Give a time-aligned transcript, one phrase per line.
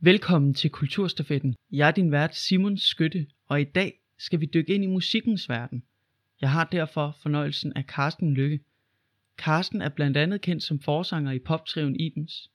[0.00, 1.54] Velkommen til Kulturstafetten.
[1.72, 5.48] Jeg er din vært Simon Skytte, og i dag skal vi dykke ind i musikkens
[5.48, 5.82] verden.
[6.40, 8.60] Jeg har derfor fornøjelsen af Carsten Lykke.
[9.38, 12.50] Carsten er blandt andet kendt som forsanger i poptriven Ibens.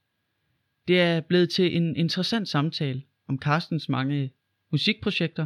[0.87, 4.31] Det er blevet til en interessant samtale om Carstens mange
[4.71, 5.45] musikprojekter,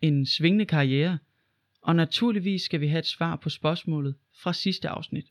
[0.00, 1.18] en svingende karriere,
[1.82, 5.26] og naturligvis skal vi have et svar på spørgsmålet fra sidste afsnit.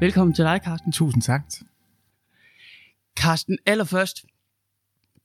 [0.00, 0.92] Velkommen til dig, Carsten.
[0.92, 1.42] Tusind tak.
[3.16, 4.24] Carsten, allerførst,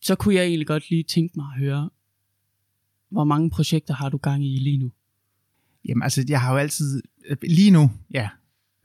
[0.02, 1.90] så kunne jeg egentlig godt lige tænke mig at høre,
[3.10, 4.92] hvor mange projekter har du gang i lige nu?
[5.86, 7.04] Jamen altså, jeg har jo altid,
[7.44, 8.30] lige nu, ja,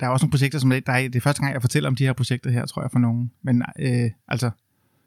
[0.01, 1.97] der er også nogle projekter, som der er, det er første gang, jeg fortæller om
[1.97, 3.31] de her projekter her, tror jeg, for nogen.
[3.43, 4.51] Men øh, altså,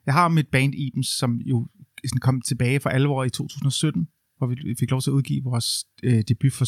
[0.06, 1.68] jeg har mit band Ibens, som jo
[2.06, 4.08] sådan kom tilbage for alvor i 2017,
[4.38, 6.66] hvor vi fik lov til at udgive vores øh, debut for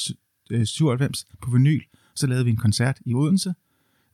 [0.51, 1.81] øh, 97 på vinyl.
[2.15, 3.53] Så lavede vi en koncert i Odense,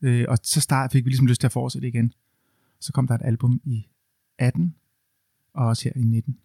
[0.01, 2.13] øh, og så start, fik vi ligesom lyst til at fortsætte igen.
[2.79, 3.87] Så kom der et album i
[4.37, 4.75] 18,
[5.53, 6.37] og også her i 19.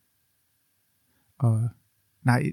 [1.38, 1.68] Og
[2.22, 2.52] nej,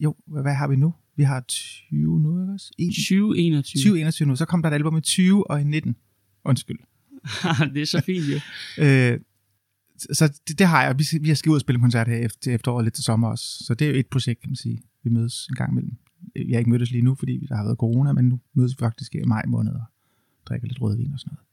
[0.00, 0.94] jo, hvad har vi nu?
[1.16, 2.66] Vi har 20 nu, ikke også?
[2.68, 3.80] 2021.
[3.80, 4.36] 2021 nu.
[4.36, 5.96] Så kom der et album i 20 og i 19.
[6.44, 6.78] Undskyld.
[7.74, 8.40] det er så fint, jo.
[8.84, 9.20] øh,
[10.12, 10.98] så det, det har jeg.
[10.98, 13.28] Vi, vi har skal ud og spille en koncert her efter, efteråret lidt til sommer
[13.28, 13.64] også.
[13.64, 14.82] Så det er jo et projekt, kan man sige.
[15.02, 15.96] Vi mødes en gang imellem.
[16.34, 18.78] Vi har ikke mødtes lige nu, fordi der har været corona, men nu mødes vi
[18.78, 19.82] faktisk i maj måned og
[20.48, 21.46] drikker lidt rødvin og sådan noget.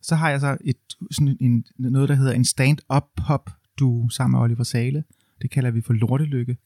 [0.00, 0.76] Så har jeg så et,
[1.10, 5.04] sådan en, noget, der hedder en stand-up pop du sammen med Oliver Sale.
[5.42, 6.56] Det kalder vi for Lortelykke.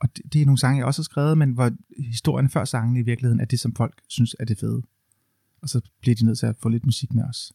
[0.00, 3.00] Og det, det er nogle sange, jeg også har skrevet, men hvor historien før sangene
[3.00, 4.82] i virkeligheden er det, som folk synes er det fede.
[5.62, 7.52] Og så bliver de nødt til at få lidt musik med os.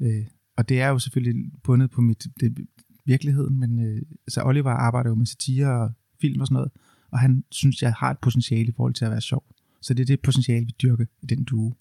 [0.00, 0.26] Øh,
[0.56, 2.66] og det er jo selvfølgelig bundet på mit det,
[3.04, 6.70] virkeligheden, men øh, så Oliver arbejder jo med satire og film og sådan noget,
[7.10, 9.44] og han synes, jeg har et potentiale i forhold til at være sjov.
[9.82, 11.74] Så det er det potentiale, vi dyrker i den duo.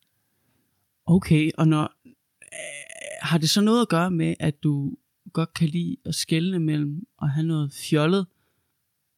[1.07, 4.95] Okay, og når, øh, har det så noget at gøre med, at du
[5.33, 8.27] godt kan lide at skelne mellem at have noget fjollet,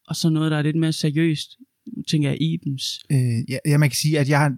[0.08, 1.58] og så noget, der er lidt mere seriøst?
[1.98, 3.06] Nu tænker jeg Ibens.
[3.12, 4.56] Øh, ja, ja, man kan sige, at jeg har,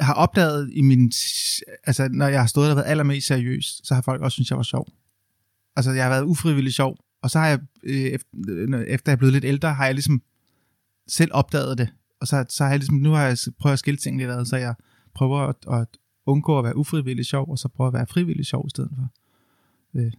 [0.00, 1.12] har opdaget i min...
[1.84, 4.56] Altså, når jeg har stået og været allermest seriøs, så har folk også synes jeg
[4.56, 4.88] var sjov.
[5.76, 8.28] Altså, jeg har været ufrivillig sjov, og så har jeg, øh, efter,
[8.88, 10.22] efter jeg er blevet lidt ældre, har jeg ligesom
[11.08, 11.88] selv opdaget det.
[12.20, 14.44] Og så, så har jeg ligesom, nu har jeg prøvet at skille tingene lidt ad,
[14.44, 14.74] så jeg
[15.14, 15.88] prøver at, at
[16.26, 19.08] undgå at være ufrivillig sjov, og så prøve at være frivillig sjov i stedet for.
[19.94, 20.12] Øh.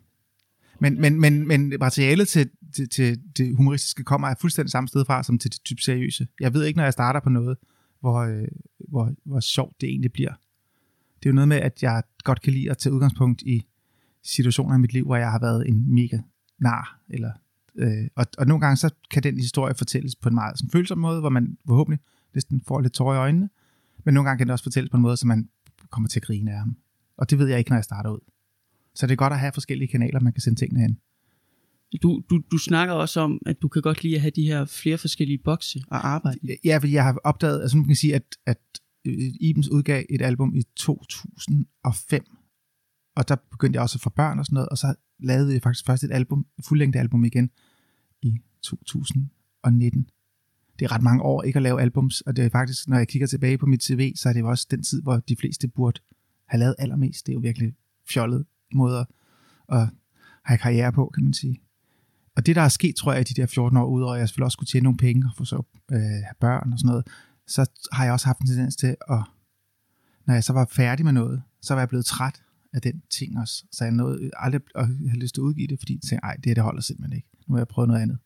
[0.79, 5.05] Men, men, men, men materialet til, til, til det humoristiske kommer af fuldstændig samme sted
[5.05, 6.27] fra, som til det type seriøse.
[6.39, 7.57] Jeg ved ikke, når jeg starter på noget,
[7.99, 8.47] hvor, øh,
[8.89, 10.33] hvor, hvor sjovt det egentlig bliver.
[11.19, 13.65] Det er jo noget med, at jeg godt kan lide at tage udgangspunkt i
[14.23, 16.19] situationer i mit liv, hvor jeg har været en mega
[16.59, 17.31] nar, eller
[17.75, 20.97] øh, og, og nogle gange så kan den historie fortælles på en meget sådan, følsom
[20.97, 21.99] måde, hvor man forhåbentlig
[22.33, 23.49] næsten får lidt tårer i øjnene,
[24.03, 25.49] men nogle gange kan det også fortælles på en måde, så man
[25.91, 26.77] kommer til at grine af ham.
[27.17, 28.19] Og det ved jeg ikke, når jeg starter ud.
[28.95, 30.99] Så det er godt at have forskellige kanaler, man kan sende tingene hen.
[32.03, 34.65] Du, du, du snakker også om, at du kan godt lide at have de her
[34.65, 36.55] flere forskellige bokse at arbejde i.
[36.65, 38.59] Ja, fordi jeg har opdaget, altså man kan sige, at, at
[39.39, 42.23] Ibens udgav et album i 2005,
[43.15, 45.61] og der begyndte jeg også at få børn og sådan noget, og så lavede jeg
[45.61, 47.49] faktisk først et album, et fuldlængde album igen
[48.21, 50.09] i 2019.
[50.79, 53.07] Det er ret mange år ikke at lave albums, og det er faktisk, når jeg
[53.07, 55.67] kigger tilbage på mit CV, så er det jo også den tid, hvor de fleste
[55.67, 56.01] burde
[56.47, 57.25] have lavet allermest.
[57.25, 57.73] Det er jo virkelig
[58.09, 59.05] fjollet måder
[59.71, 59.87] at
[60.43, 61.61] have karriere på, kan man sige.
[62.35, 64.27] Og det, der er sket, tror jeg, i de der 14 år, udover at jeg
[64.27, 67.07] selvfølgelig også skulle tjene nogle penge og få så øh, have børn og sådan noget,
[67.47, 69.21] så har jeg også haft en tendens til at,
[70.25, 72.41] når jeg så var færdig med noget, så var jeg blevet træt
[72.73, 73.65] af den ting også.
[73.71, 76.35] Så jeg nåede aldrig at have lyst til at udgive det, fordi jeg tænkte, ej,
[76.35, 77.27] det, det holder simpelthen ikke.
[77.47, 78.17] Nu har jeg prøvet noget andet.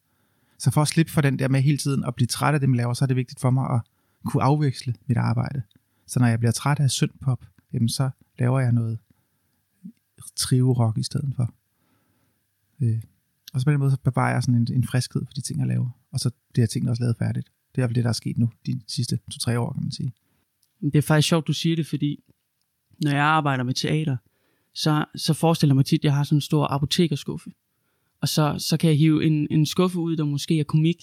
[0.59, 2.69] Så for at slippe for den der med hele tiden at blive træt af det,
[2.69, 3.81] man laver, så er det vigtigt for mig at
[4.25, 5.61] kunne afveksle mit arbejde.
[6.07, 8.09] Så når jeg bliver træt af syndpop, jamen så
[8.39, 8.99] laver jeg noget
[10.35, 11.53] trive-rock i stedet for.
[12.81, 13.01] Øh.
[13.53, 15.59] Og så på den måde, så bevarer jeg sådan en, en friskhed for de ting,
[15.59, 15.89] jeg laver.
[16.11, 17.51] Og så det tingene også lavet færdigt.
[17.75, 20.13] Det er det, der er sket nu, de sidste to-tre år, kan man sige.
[20.81, 22.23] Det er faktisk sjovt, du siger det, fordi
[23.03, 24.17] når jeg arbejder med teater,
[24.73, 27.51] så, så forestiller jeg mig tit, at jeg har sådan en stor apotekerskuffe.
[28.21, 30.97] Og så, så kan jeg hive en, en skuffe ud, der måske er komik,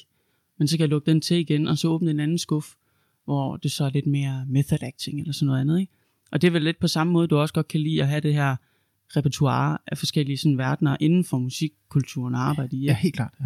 [0.59, 2.77] men så kan jeg lukke den til igen, og så åbne en anden skuffe,
[3.25, 5.81] hvor det så er lidt mere method acting eller sådan noget andet.
[5.81, 5.93] Ikke?
[6.33, 8.21] Og det er vel lidt på samme måde, du også godt kan lide at have
[8.21, 8.57] det her
[9.17, 12.85] repertoire af forskellige sådan, verdener inden for musikkulturen og arbejde i.
[12.85, 13.45] Ja, helt klart, ja.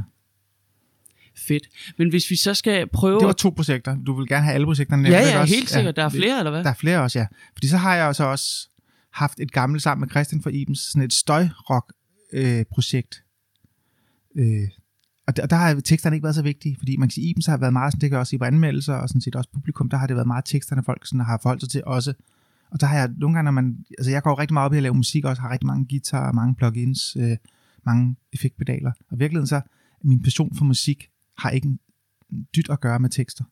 [1.37, 1.69] Fedt.
[1.99, 3.19] Men hvis vi så skal prøve...
[3.19, 3.96] Det var to projekter.
[4.06, 5.08] Du vil gerne have alle projekterne.
[5.08, 5.96] Ja, ja, også, helt sikkert.
[5.96, 6.64] Ja, der er flere, eller hvad?
[6.64, 7.26] Der er flere også, ja.
[7.55, 8.69] Fordi så har jeg så også
[9.12, 13.14] haft et gammelt sammen med Christian for Ibens, sådan et støjrock-projekt.
[13.14, 13.20] Øh,
[14.37, 14.69] Øh,
[15.27, 17.56] og der, der har teksterne ikke været så vigtige, fordi man kan sige, Ibens har
[17.56, 20.06] været meget, sådan, det gør også i anmeldelser, og sådan set også publikum, der har
[20.06, 22.15] det været meget teksterne, folk sådan har forholdt sig til også.
[22.71, 24.77] Og der har jeg nogle gange, når man, altså jeg går rigtig meget op i
[24.77, 27.37] at lave musik også, har rigtig mange guitarer, mange plugins, øh,
[27.87, 28.93] mange effektpedaler.
[29.11, 29.61] Og i virkeligheden så,
[30.05, 31.79] min passion for musik har ikke
[32.56, 33.44] dyt at gøre med tekster.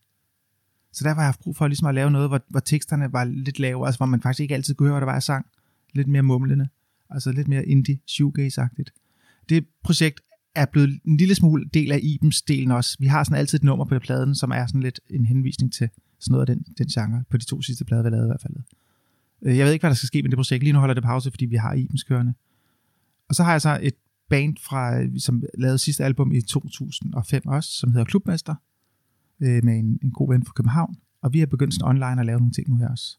[0.92, 3.24] Så derfor har jeg haft brug for ligesom at lave noget, hvor, hvor teksterne var
[3.24, 5.46] lidt lave, altså hvor man faktisk ikke altid kunne høre, hvad der var, jeg sang.
[5.94, 6.68] Lidt mere mumlende,
[7.10, 8.90] altså lidt mere indie, shoegaze-agtigt.
[9.48, 10.20] Det projekt
[10.58, 12.96] er blevet en lille smule del af Ibens delen også.
[13.00, 15.88] Vi har sådan altid et nummer på pladen, som er sådan lidt en henvisning til
[16.18, 18.42] sådan noget af den, den genre, på de to sidste plader, vi lavede i hvert
[18.42, 18.54] fald.
[19.42, 20.62] Øh, jeg ved ikke, hvad der skal ske med det projekt.
[20.62, 22.34] Lige nu holder det pause, fordi vi har Ibens kørende.
[23.28, 23.94] Og så har jeg så et
[24.28, 28.54] band, fra, som lavede sidste album i 2005 også, som hedder Klubmester,
[29.40, 30.96] øh, med en, en god ven fra København.
[31.22, 33.18] Og vi har begyndt sådan online at lave nogle ting nu her også.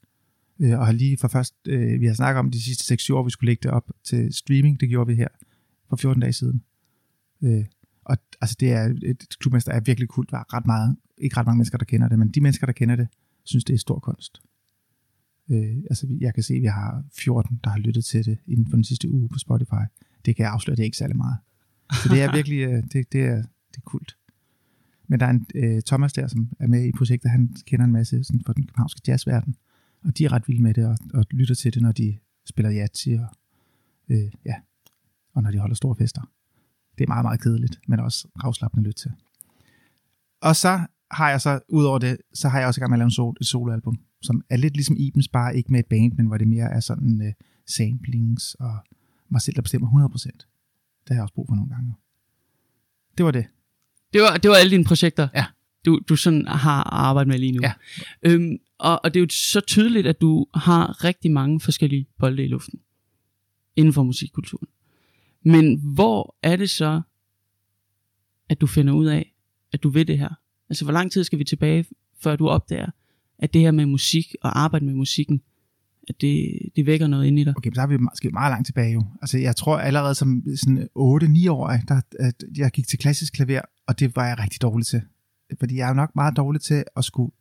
[0.59, 1.55] Øh, og har lige for først,
[1.99, 4.79] vi har snakket om de sidste 6-7 år, vi skulle lægge det op til streaming.
[4.79, 5.27] Det gjorde vi her
[5.89, 6.63] for 14 dage siden.
[7.41, 7.65] Øh,
[8.05, 10.31] og altså det er, et klubmester er virkelig kult.
[10.31, 12.73] Der er ret meget, ikke ret mange mennesker, der kender det, men de mennesker, der
[12.73, 13.07] kender det,
[13.43, 14.41] synes, det er stor kunst.
[15.49, 18.67] Øh, altså jeg kan se, at vi har 14, der har lyttet til det inden
[18.69, 19.85] for den sidste uge på Spotify.
[20.25, 21.37] Det kan jeg afsløre, det er ikke særlig meget.
[22.03, 23.35] Så det er virkelig, øh, det, det, er,
[23.71, 24.17] det er kult.
[25.07, 27.91] Men der er en øh, Thomas der, som er med i projektet, han kender en
[27.91, 29.55] masse sådan, for den københavnske jazzverden,
[30.03, 32.73] og de er ret vilde med det, og, og lytter til det, når de spiller
[32.73, 33.27] Yatzy, og,
[34.09, 34.55] øh, ja,
[35.33, 36.21] og når de holder store fester.
[36.99, 39.11] Det er meget, meget kedeligt, men også afslappende lytte til.
[40.41, 40.79] Og så
[41.11, 43.11] har jeg så, udover det, så har jeg også i gang med at lave en
[43.11, 46.37] sol, et soloalbum, som er lidt ligesom Ibens, bare ikke med et band, men hvor
[46.37, 48.77] det mere er sådan uh, samplings og
[49.29, 50.25] mig selv, der bestemmer 100%.
[50.27, 51.93] Det har jeg også brug for nogle gange.
[53.17, 53.45] Det var det.
[54.13, 55.45] Det var, det var alle dine projekter, ja.
[55.85, 57.61] du, du sådan har arbejdet med lige nu.
[57.63, 57.73] Ja.
[58.23, 62.43] Øhm, og, og det er jo så tydeligt, at du har rigtig mange forskellige bolde
[62.43, 62.79] i luften
[63.75, 64.67] inden for musikkulturen.
[65.43, 67.01] Men hvor er det så,
[68.49, 69.35] at du finder ud af,
[69.73, 70.29] at du ved det her?
[70.69, 71.85] Altså, hvor lang tid skal vi tilbage,
[72.19, 72.89] før du opdager,
[73.39, 75.41] at det her med musik og arbejde med musikken,
[76.09, 77.53] at det, det vækker noget ind i dig?
[77.57, 79.03] Okay, så har vi måske meget langt tilbage jo.
[79.21, 80.89] Altså, jeg tror allerede som sådan
[81.47, 84.85] 8-9 år, der, at jeg gik til klassisk klaver, og det var jeg rigtig dårlig
[84.85, 85.01] til.
[85.59, 87.31] Fordi jeg er jo nok meget dårlig til at skulle,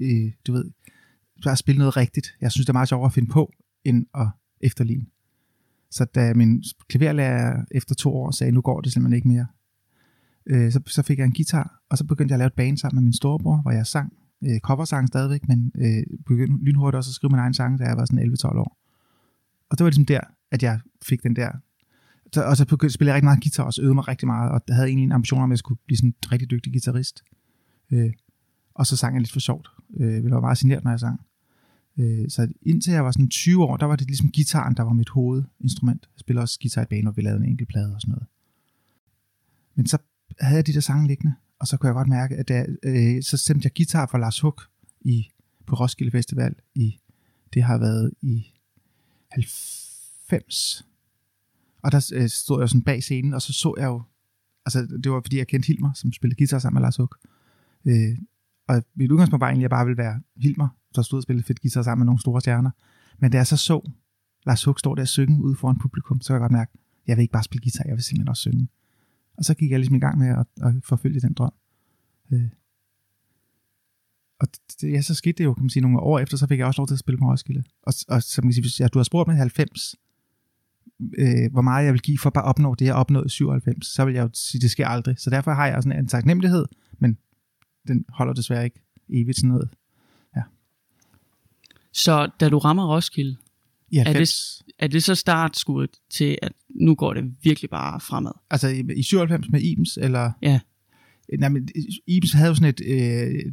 [0.00, 0.70] øh, du ved,
[1.46, 2.34] at spille noget rigtigt.
[2.40, 3.52] Jeg synes, det er meget sjovere at finde på,
[3.84, 4.26] end at
[4.60, 5.06] efterligne.
[5.90, 9.46] Så da min klaverlærer efter to år sagde, nu går det simpelthen ikke mere,
[10.46, 12.76] øh, så, så fik jeg en guitar, og så begyndte jeg at lave et band
[12.76, 14.12] sammen med min storebror, hvor jeg sang
[14.44, 17.96] øh, coversang stadigvæk, men øh, begyndte lynhurtigt også at skrive min egen sang, da jeg
[17.96, 18.78] var sådan 11-12 år.
[19.70, 20.20] Og det var ligesom der,
[20.50, 21.50] at jeg fik den der
[22.32, 24.26] så, og så begyndte jeg at spille rigtig meget guitar, og så øvede mig rigtig
[24.26, 26.50] meget, og jeg havde egentlig en ambition om, at jeg skulle blive sådan en rigtig
[26.50, 27.24] dygtig guitarist.
[27.92, 28.12] Øh,
[28.74, 29.68] og så sang jeg lidt for sjovt.
[30.00, 31.20] Øh, jeg var meget signeret, når jeg sang.
[31.98, 34.92] Øh, så indtil jeg var sådan 20 år, der var det ligesom gitaren, der var
[34.92, 36.08] mit hovedinstrument.
[36.14, 38.26] Jeg spillede også guitar i banen, og vi lavede en enkelt plade og sådan noget.
[39.74, 39.98] Men så
[40.40, 43.22] havde jeg de der sange liggende, og så kunne jeg godt mærke, at da, øh,
[43.22, 44.62] så stemte jeg guitar for Lars Huck
[45.00, 45.30] i,
[45.66, 47.00] på Roskilde Festival i,
[47.54, 48.52] det har været i
[49.32, 50.86] 90.
[51.82, 54.02] Og der øh, stod jeg sådan bag scenen, og så så jeg jo,
[54.66, 57.16] altså det var fordi jeg kendte Hilmer, som spillede guitar sammen med Lars Huck.
[57.84, 58.18] Øh,
[58.68, 61.46] og mit udgangspunkt var egentlig, at jeg bare ville være Hilmer, der stod og spillede
[61.46, 62.70] fedt guitar sammen med nogle store stjerner.
[63.18, 63.90] Men da jeg så så
[64.46, 66.72] Lars Hug stå der og synge ude foran publikum, så kan jeg godt mærke,
[67.06, 68.68] jeg vil ikke bare spille guitar, jeg vil simpelthen også synge.
[69.36, 71.52] Og så gik jeg ligesom i gang med at, at forfølge den drøm.
[72.32, 72.50] Øh.
[74.40, 74.48] Og
[74.80, 76.66] det, ja, så skete det jo, kan man sige, nogle år efter, så fik jeg
[76.66, 77.64] også lov til at spille på Roskilde.
[77.82, 79.94] Og, og som man sige, hvis jeg, du har spurgt mig 90,
[81.18, 83.86] øh, hvor meget jeg vil give for at bare opnå det, jeg opnåede i 97,
[83.86, 85.18] så vil jeg jo sige, det sker aldrig.
[85.18, 86.64] Så derfor har jeg sådan en taknemmelighed,
[86.98, 87.18] men
[87.88, 89.70] den holder desværre ikke evigt sådan noget.
[91.98, 92.02] Ja.
[92.02, 93.36] Så da du rammer Roskilde,
[93.90, 94.30] I er, det,
[94.78, 98.32] er det så startskuddet til, at nu går det virkelig bare fremad?
[98.50, 100.32] Altså i, i 97 med Ibens, eller?
[100.42, 100.60] Ja.
[101.38, 101.68] Nej, men
[102.06, 103.52] Ibens havde jo sådan et, øh,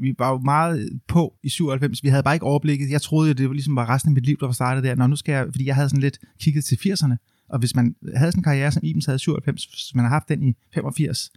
[0.00, 2.90] vi var jo meget på i 97, vi havde bare ikke overblikket.
[2.90, 4.94] Jeg troede, at det var ligesom var resten af mit liv, der var startet der.
[4.94, 7.96] Nå, nu skal jeg, fordi jeg havde sådan lidt kigget til 80'erne, og hvis man
[8.16, 10.54] havde sådan en karriere, som Ibens havde i 97, hvis man har haft den i
[10.74, 11.30] 85,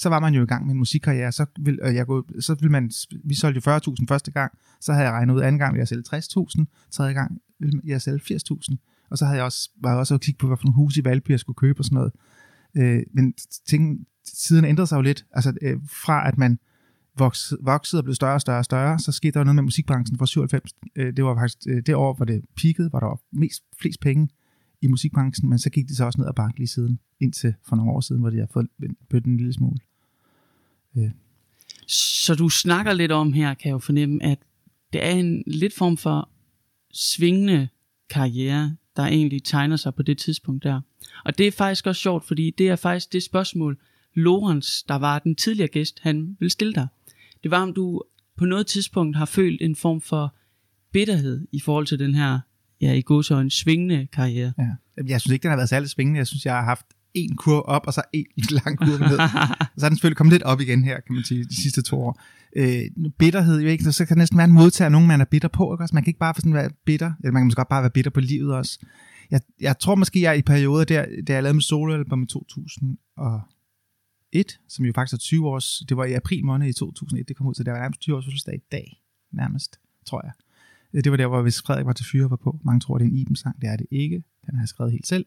[0.00, 2.54] så var man jo i gang med en musikkarriere, så vil, øh, jeg gå, så
[2.60, 2.90] vil man,
[3.24, 5.88] vi solgte jo 40.000 første gang, så havde jeg regnet ud anden gang, ville jeg
[5.88, 8.76] sælge 60.000, tredje gang ville jeg sælge 80.000,
[9.10, 11.30] og så havde jeg også, var jeg også at kigge på, hvilken hus i Valby
[11.30, 12.12] jeg skulle købe og sådan noget.
[12.76, 13.34] Øh, men
[13.68, 16.58] ting, tiden ændrede sig jo lidt, altså øh, fra at man
[17.18, 19.62] voksede, voksede og blev større og større og større, så skete der jo noget med
[19.62, 20.74] musikbranchen fra 97.
[20.96, 24.00] Øh, det var faktisk øh, det år, hvor det peakede, hvor der var mest, flest
[24.00, 24.28] penge
[24.82, 27.76] i musikbranchen, men så gik det så også ned ad bakke lige siden, indtil for
[27.76, 28.66] nogle år siden, hvor de har fået
[29.10, 29.78] bødt en lille smule.
[30.96, 31.10] Øh.
[31.86, 34.38] Så du snakker lidt om her, kan jeg jo fornemme, at
[34.92, 36.28] det er en lidt form for
[36.92, 37.68] svingende
[38.10, 40.80] karriere, der egentlig tegner sig på det tidspunkt der.
[41.24, 43.78] Og det er faktisk også sjovt, fordi det er faktisk det spørgsmål,
[44.14, 46.86] Lorenz, der var den tidligere gæst, han vil stille dig.
[47.42, 48.02] Det var, om du
[48.36, 50.36] på noget tidspunkt har følt en form for
[50.92, 52.40] bitterhed i forhold til den her,
[52.80, 54.52] ja, i en svingende karriere.
[54.58, 55.02] Ja.
[55.06, 56.18] Jeg synes ikke, den har været særlig svingende.
[56.18, 58.26] Jeg synes, jeg har haft en kurve op, og så en
[58.64, 59.18] lang kurve ned.
[59.76, 62.00] så er den selvfølgelig kommet lidt op igen her, kan man sige, de sidste to
[62.00, 62.20] år.
[62.56, 62.82] Øh,
[63.18, 65.74] bitterhed, jo ikke, så kan det næsten være en modtager nogen, man er bitter på.
[65.74, 65.84] Ikke?
[65.84, 65.94] også?
[65.94, 68.10] man kan ikke bare sådan være bitter, eller man kan måske godt bare være bitter
[68.10, 68.78] på livet også.
[69.30, 72.98] Jeg, jeg tror måske, jeg i perioder der, da jeg lavede mit soloalbum i 2001,
[74.68, 77.46] som jo faktisk er 20 års, det var i april måned i 2001, det kom
[77.46, 79.02] ud, så det var nærmest 20 års fødselsdag i dag,
[79.32, 80.32] nærmest, tror jeg.
[80.94, 82.60] Øh, det var der, hvor hvis Frederik var til fyre var på.
[82.64, 83.60] Mange tror, det er en Iben-sang.
[83.60, 84.22] Det er det ikke.
[84.46, 85.26] Den har jeg skrevet helt selv.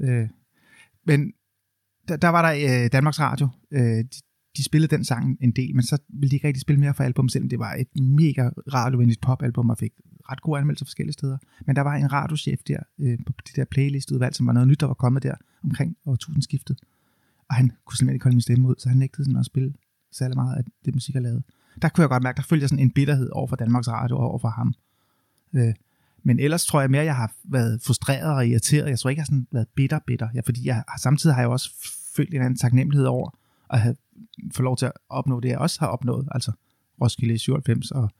[0.00, 0.28] Øh,
[1.08, 1.32] men
[2.08, 3.48] der, der var der øh, Danmarks Radio.
[3.70, 4.20] Øh, de,
[4.56, 7.04] de spillede den sang en del, men så ville de ikke rigtig spille mere for
[7.04, 9.92] album, selvom det var et mega radiovenligt popalbum, og fik
[10.30, 11.38] ret gode anmeldelser forskellige steder.
[11.66, 14.80] Men der var en radiochef der øh, på det der playlistudvalg, som var noget nyt,
[14.80, 15.34] der var kommet der
[15.64, 16.78] omkring årtusindskiftet.
[17.48, 19.74] Og han kunne simpelthen ikke holde min stemme ud, så han nægtede sådan at spille
[20.12, 21.42] særlig meget af det musik, jeg lavede.
[21.82, 24.16] Der kunne jeg godt mærke, der følte jeg sådan en bitterhed over for Danmarks Radio
[24.18, 24.74] og over for ham.
[25.52, 25.74] Øh,
[26.22, 28.90] men ellers tror jeg mere, at jeg har været frustreret og irriteret.
[28.90, 30.28] Jeg tror ikke, jeg har sådan været bitter, bitter.
[30.34, 31.70] Ja, fordi jeg har, samtidig har jeg også
[32.16, 33.30] følt en anden taknemmelighed over
[33.70, 33.96] at have
[34.54, 36.28] fået lov til at opnå det, jeg også har opnået.
[36.30, 36.52] Altså
[37.00, 38.10] Roskilde 97 og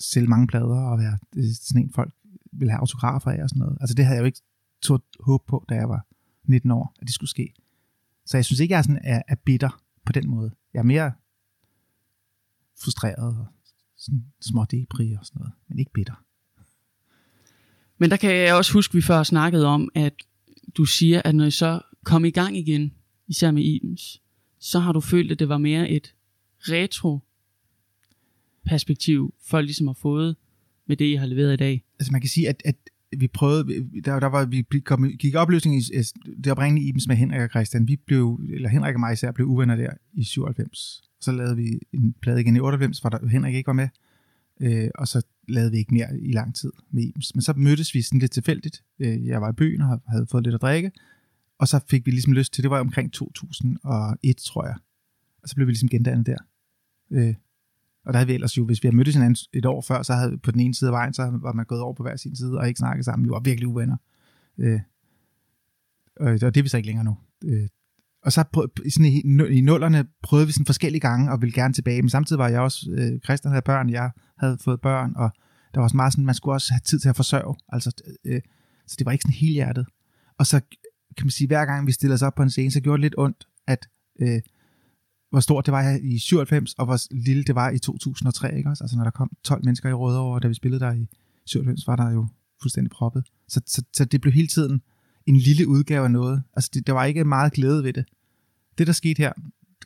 [0.00, 2.14] sælge mange plader og være øh, sådan en, folk
[2.52, 3.78] vil have autografer af og sådan noget.
[3.80, 4.40] Altså det havde jeg jo ikke
[4.82, 6.06] tog håb på, da jeg var
[6.44, 7.54] 19 år, at det skulle ske.
[8.26, 10.50] Så jeg synes ikke, jeg er, sådan, er, er bitter på den måde.
[10.74, 11.12] Jeg er mere
[12.82, 13.46] frustreret og
[13.96, 16.24] sådan små debris og sådan noget, men ikke bitter.
[17.98, 20.14] Men der kan jeg også huske, at vi før snakkede om, at
[20.76, 22.92] du siger, at når I så kom i gang igen,
[23.28, 24.22] især med Ibens,
[24.58, 26.14] så har du følt, at det var mere et
[26.60, 27.20] retro
[28.66, 30.36] perspektiv, folk ligesom har fået
[30.86, 31.84] med det, I har leveret i dag.
[31.98, 32.76] Altså man kan sige, at, at
[33.18, 35.82] vi prøvede, der, der var, vi kom, gik opløsning i
[36.44, 37.88] det oprindelige Ibens med Henrik og Christian.
[37.88, 41.02] Vi blev, eller Henrik og mig især, blev uvenner der i 97.
[41.20, 43.88] Så lavede vi en plade igen i 98, hvor der, Henrik ikke var med.
[44.60, 47.34] Øh, og så lavede vi ikke mere i lang tid med Ibens.
[47.34, 48.84] Men så mødtes vi sådan lidt tilfældigt.
[48.98, 50.92] Øh, jeg var i byen og havde fået lidt at drikke.
[51.58, 54.76] Og så fik vi ligesom lyst til, det var omkring 2001, tror jeg.
[55.42, 56.38] Og så blev vi ligesom gendannet der.
[57.10, 57.34] Øh,
[58.04, 60.14] og der havde vi ellers jo, hvis vi havde mødtes hinanden et år før, så
[60.14, 62.36] havde på den ene side af vejen, så var man gået over på hver sin
[62.36, 63.26] side og ikke snakket sammen.
[63.26, 63.96] Vi var virkelig uvenner.
[64.58, 64.80] Øh,
[66.20, 67.16] og det er vi så ikke længere nu.
[67.44, 67.68] Øh,
[68.24, 71.74] og så prøv, sådan i, i nullerne prøvede vi sådan forskellige gange og ville gerne
[71.74, 75.30] tilbage, men samtidig var jeg også, øh, Christian havde børn, jeg havde fået børn, og
[75.74, 77.90] der var også meget sådan, man skulle også have tid til at forsørge, altså,
[78.24, 78.40] øh,
[78.86, 79.86] så det var ikke sådan helt hjertet.
[80.38, 80.60] Og så
[81.16, 83.04] kan man sige, hver gang vi stillede os op på en scene, så gjorde det
[83.04, 83.88] lidt ondt, at
[84.20, 84.40] øh,
[85.30, 88.84] hvor stort det var i 97, og hvor lille det var i 2003, ikke også?
[88.84, 91.08] Altså når der kom 12 mennesker i Rødovre, da vi spillede der i
[91.46, 92.26] 97, var der jo
[92.62, 93.24] fuldstændig proppet.
[93.48, 94.82] Så, så, så det blev hele tiden
[95.26, 96.42] en lille udgave af noget.
[96.56, 98.04] Altså det, der var ikke meget glæde ved det.
[98.78, 99.32] Det der skete her,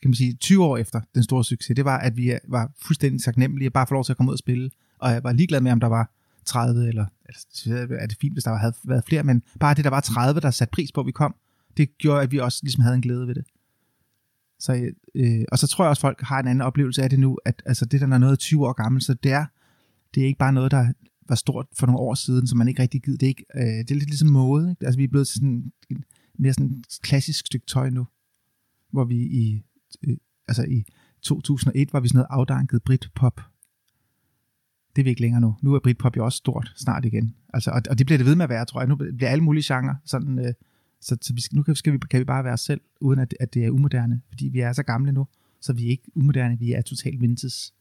[0.03, 2.71] kan man sige, 20 år efter den store succes, det var, at vi øh, var
[2.83, 4.71] fuldstændig taknemmelige bare for lov til at komme ud og spille.
[4.99, 6.11] Og jeg var ligeglad med, om der var
[6.45, 9.91] 30, eller altså, er det fint, hvis der havde været flere, men bare det, der
[9.91, 11.35] var 30, der satte pris på, at vi kom,
[11.77, 13.45] det gjorde, at vi også ligesom havde en glæde ved det.
[14.59, 17.39] Så, øh, og så tror jeg også, folk har en anden oplevelse af det nu,
[17.45, 19.47] at altså, det der er noget 20 år gammelt, så det er,
[20.15, 20.93] det er ikke bare noget, der
[21.29, 23.19] var stort for nogle år siden, som man ikke rigtig gider.
[23.19, 24.71] Det er, ikke, øh, det er lidt ligesom mode.
[24.71, 24.87] Ikke?
[24.87, 26.05] Altså, vi er blevet sådan en
[26.39, 28.07] mere sådan klassisk stykke tøj nu,
[28.91, 29.63] hvor vi i,
[30.03, 30.17] øh,
[30.49, 30.85] altså i
[31.23, 33.41] 2001 var vi sådan noget afdanket Britpop.
[34.97, 35.57] Det er vi ikke længere nu.
[35.63, 37.35] Nu er Britpop jo også stort snart igen.
[37.55, 38.89] Altså, og, og det bliver det ved med at være, tror jeg.
[38.89, 40.39] Nu bliver alle mulige genrer sådan...
[40.39, 40.55] Øh,
[41.01, 43.21] så, så vi skal, nu kan, skal vi, kan vi bare være os selv, uden
[43.21, 45.27] at, at det er umoderne, fordi vi er så gamle nu,
[45.61, 47.73] så vi er ikke umoderne, vi er totalt vintage.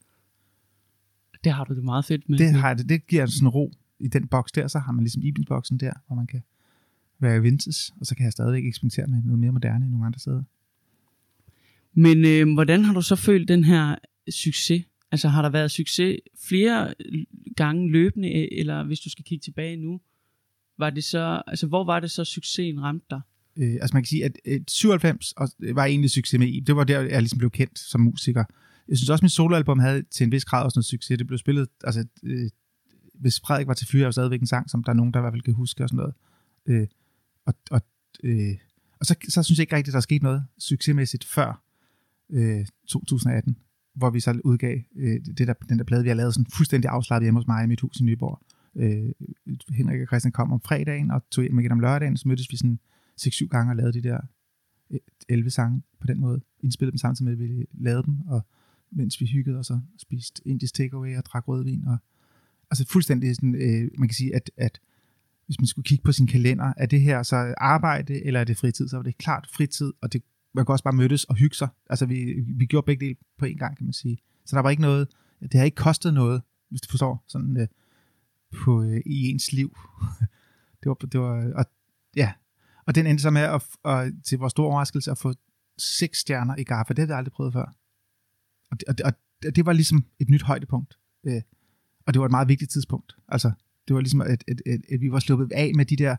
[1.43, 2.37] Det har du det meget fedt med.
[2.37, 5.21] Det, har det, det giver sådan ro i den boks der, så har man ligesom
[5.21, 6.41] Ibens-boksen der, hvor man kan
[7.19, 10.19] være vintage, og så kan jeg stadigvæk eksperimentere med noget mere moderne i nogle andre
[10.19, 10.43] steder.
[11.93, 13.95] Men øh, hvordan har du så følt den her
[14.29, 14.83] succes?
[15.11, 16.93] Altså har der været succes flere
[17.55, 20.01] gange løbende, eller hvis du skal kigge tilbage nu,
[20.77, 23.21] var det så, altså hvor var det så succesen ramte dig?
[23.57, 25.33] Øh, altså man kan sige, at, at 97
[25.73, 28.43] var egentlig succes med Det var der, jeg ligesom blev kendt som musiker.
[28.89, 31.17] Jeg synes også, at min soloalbum havde til en vis grad også noget succes.
[31.17, 32.49] Det blev spillet, altså øh,
[33.13, 35.21] hvis Frederik var til fyre, var stadigvæk en sang, som der er nogen, der i
[35.21, 36.13] hvert fald kan huske og sådan noget.
[36.65, 36.87] Øh,
[37.45, 37.81] og og,
[38.23, 38.55] øh,
[38.99, 41.63] og så, så synes jeg ikke rigtigt, at der er sket noget succesmæssigt før
[42.29, 43.57] øh, 2018,
[43.95, 46.89] hvor vi så udgav øh, det der, den der plade, vi har lavet sådan fuldstændig
[46.89, 48.41] afslappet hjemme hos mig i mit hus i Nyborg
[48.77, 49.11] øh,
[49.69, 52.57] Henrik og Christian kom om fredagen, og tog hjem igen om lørdagen, så mødtes vi
[52.57, 52.79] sådan
[53.21, 54.19] 6-7 gange og lavede de der
[54.91, 56.41] øh, 11 sange på den måde.
[56.59, 58.45] Indspillede dem samtidig med, at vi lavede dem, og
[58.91, 61.85] mens vi hyggede, og så spiste indisk takeaway og drak rødvin.
[61.85, 61.97] Og,
[62.71, 64.79] altså fuldstændig sådan, øh, man kan sige, at, at
[65.45, 68.57] hvis man skulle kigge på sin kalender, er det her så arbejde, eller er det
[68.57, 68.87] fritid?
[68.87, 71.67] Så var det klart fritid, og det man kunne også bare mødes og hygge sig.
[71.89, 74.17] Altså, vi, vi gjorde begge dele på en gang, kan man sige.
[74.45, 75.07] Så der var ikke noget,
[75.41, 77.67] det har ikke kostet noget, hvis du forstår, sådan øh,
[78.63, 79.77] på, øh, i ens liv.
[80.83, 81.65] det var, det var, og,
[82.15, 82.33] ja,
[82.85, 85.33] og den endte så med at, og, til vores store overraskelse at få
[85.77, 86.93] seks stjerner i Gaffa.
[86.93, 87.75] Det havde jeg aldrig prøvet før.
[88.71, 89.13] Og det, og,
[89.45, 90.97] og det var ligesom et nyt højdepunkt.
[91.27, 91.41] Øh,
[92.05, 93.15] og det var et meget vigtigt tidspunkt.
[93.27, 93.51] Altså,
[93.87, 96.15] det var ligesom, at, at, at, at vi var sluppet af med de der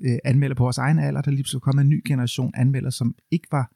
[0.00, 1.22] øh, anmelder på vores egen alder.
[1.22, 3.72] Der lige så kom en ny generation anmelder, som ikke var,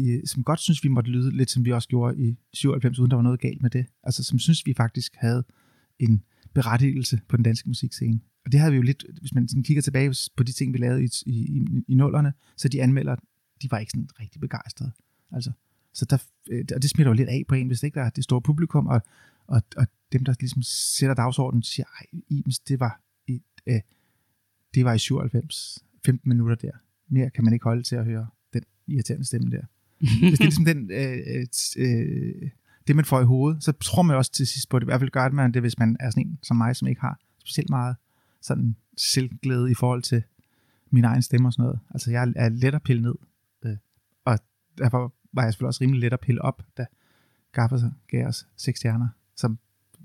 [0.00, 3.10] øh, som godt synes, vi måtte lyde lidt, som vi også gjorde i 97, uden
[3.10, 3.86] der var noget galt med det.
[4.02, 5.44] Altså, som synes, vi faktisk havde
[5.98, 6.22] en
[6.54, 8.20] berettigelse på den danske musikscene.
[8.44, 10.78] Og det havde vi jo lidt, hvis man sådan kigger tilbage på de ting, vi
[10.78, 13.16] lavede i, i, i, i nullerne, så de anmelder,
[13.62, 14.92] de var ikke sådan rigtig begejstrede.
[15.32, 15.52] Altså,
[15.94, 16.18] så der,
[16.50, 18.24] øh, og det smitter jo lidt af på en, hvis det ikke der er det
[18.24, 19.02] store publikum, og,
[19.46, 23.80] og, og dem, der ligesom sætter dagsordenen, siger, ej, Ibens, det var, i, øh,
[24.74, 26.72] det var i 97, 15 minutter der.
[27.08, 29.62] Mere kan man ikke holde til at høre den irriterende stemme der.
[30.28, 31.46] Hvis det er ligesom den, øh,
[31.76, 32.50] øh,
[32.86, 34.84] det, man får i hovedet, så tror man også til sidst på det.
[34.84, 37.00] I hvert fald gør man det, hvis man er sådan en som mig, som ikke
[37.00, 37.96] har specielt meget
[38.40, 40.22] sådan selvglæde i forhold til
[40.90, 41.78] min egen stemme og sådan noget.
[41.90, 43.14] Altså, jeg er let at pille ned.
[43.64, 43.76] Øh,
[44.24, 44.38] og
[44.78, 46.86] derfor var jeg selvfølgelig også rimelig let at pille op, da
[47.52, 49.58] Gaffer gav os seks stjerner, som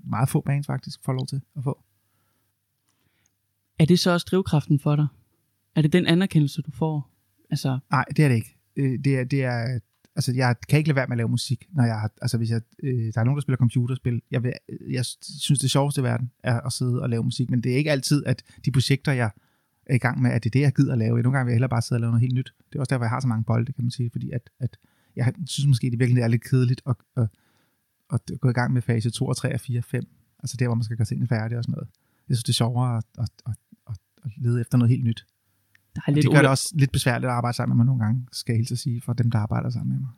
[0.04, 1.82] meget få bands faktisk får lov til at få.
[3.78, 5.06] Er det så også drivkraften for dig?
[5.76, 7.10] Er det den anerkendelse, du får?
[7.50, 7.78] Altså...
[7.90, 8.56] Nej, det er det ikke.
[8.76, 9.78] Øh, det er, det er,
[10.16, 12.50] altså jeg kan ikke lade være med at lave musik, når jeg har, altså hvis
[12.50, 14.22] jeg, øh, der er nogen, der spiller computerspil.
[14.30, 14.52] Jeg, vil,
[14.90, 17.76] jeg synes, det sjoveste i verden er at sidde og lave musik, men det er
[17.76, 19.30] ikke altid, at de projekter, jeg
[19.86, 21.22] er i gang med, at det er det, jeg gider at lave.
[21.22, 22.54] Nogle gange vil jeg hellere bare sidde og lave noget helt nyt.
[22.72, 24.76] Det er også derfor, jeg har så mange bolde, kan man sige, fordi at, at
[25.16, 27.28] jeg synes måske, det virkelig er lidt kedeligt at, at,
[28.12, 30.04] at gå i gang med fase 2 og 3 og 4 og 5.
[30.38, 31.88] Altså der, hvor man skal gøre tingene færdige og sådan noget.
[32.28, 33.54] Jeg synes, det er sjovere at, at, at,
[33.88, 35.26] at, at lede efter noget helt nyt.
[35.96, 38.04] Der er lidt det gør det også lidt besværligt at arbejde sammen med mig nogle
[38.04, 40.10] gange, skal jeg helt sige, for dem, der arbejder sammen med mig.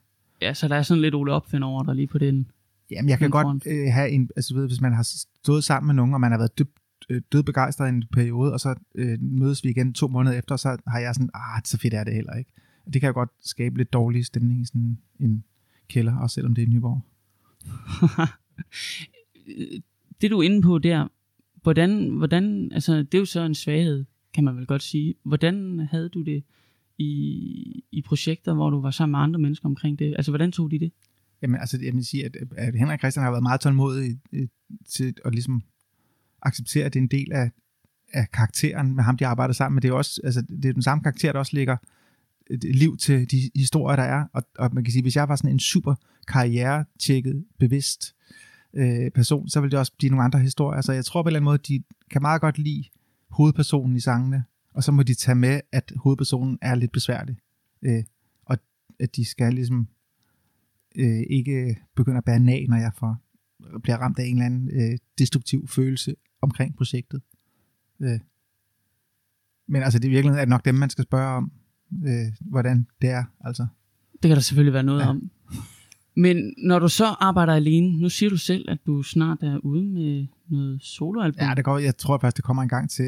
[0.43, 2.51] Ja, så der er sådan lidt Ole Opfind over der lige på den.
[2.91, 5.95] Jamen, jeg kan godt øh, have en, altså ved, hvis man har stået sammen med
[5.95, 6.79] nogen, og man har været dybt
[7.11, 10.57] øh, død begejstret i en periode, og så øh, mødes vi igen to måneder efter,
[10.57, 12.53] så har jeg sådan, ah, så fedt er det heller ikke.
[12.93, 15.45] Det kan jo godt skabe lidt dårlig stemning i sådan en
[15.89, 17.01] kælder, også selvom det er Nyborg.
[20.21, 21.09] det du er inde på der,
[21.63, 25.15] hvordan, hvordan, altså det er jo så en svaghed, kan man vel godt sige.
[25.23, 26.45] Hvordan havde du det
[26.99, 30.15] i, i projekter, hvor du var sammen med andre mennesker omkring det?
[30.17, 30.93] Altså hvordan tog de det?
[31.43, 34.49] Jamen altså, jeg vil sige, at, at Henrik Christian har været meget tålmodig øh,
[34.89, 35.63] til at ligesom
[36.43, 37.51] acceptere, at det er en del af,
[38.13, 39.83] af karakteren med ham, de arbejder sammen med.
[39.83, 41.77] Det er også, altså, det er den samme karakter, der også ligger
[42.63, 44.25] liv til de historier, der er.
[44.33, 45.95] Og, og man kan sige, hvis jeg var sådan en super
[46.29, 48.15] karriere-tjekket, bevidst
[48.75, 50.81] øh, person, så ville det også blive nogle andre historier.
[50.81, 52.85] Så jeg tror på en eller anden måde, de kan meget godt lide
[53.31, 57.37] hovedpersonen i sangene, og så må de tage med, at hovedpersonen er lidt besværlig.
[57.83, 58.05] Øh,
[58.45, 58.59] og
[59.01, 59.89] at de skal ligesom
[60.97, 63.17] øh, ikke begynde at bære nag, når jeg får,
[63.83, 67.23] bliver ramt af en eller anden øh, destruktiv følelse omkring projektet.
[68.01, 68.21] Øh.
[69.69, 71.53] Men altså, det er virkelig nok dem, man skal spørge om,
[72.07, 73.25] øh, hvordan det er.
[73.41, 73.67] Altså.
[74.13, 75.09] Det kan der selvfølgelig være noget ja.
[75.09, 75.31] om.
[76.15, 79.85] Men når du så arbejder alene, nu siger du selv, at du snart er ude
[79.85, 81.47] med noget soloalbum.
[81.47, 83.05] Ja, det går, jeg tror først, det kommer en gang til.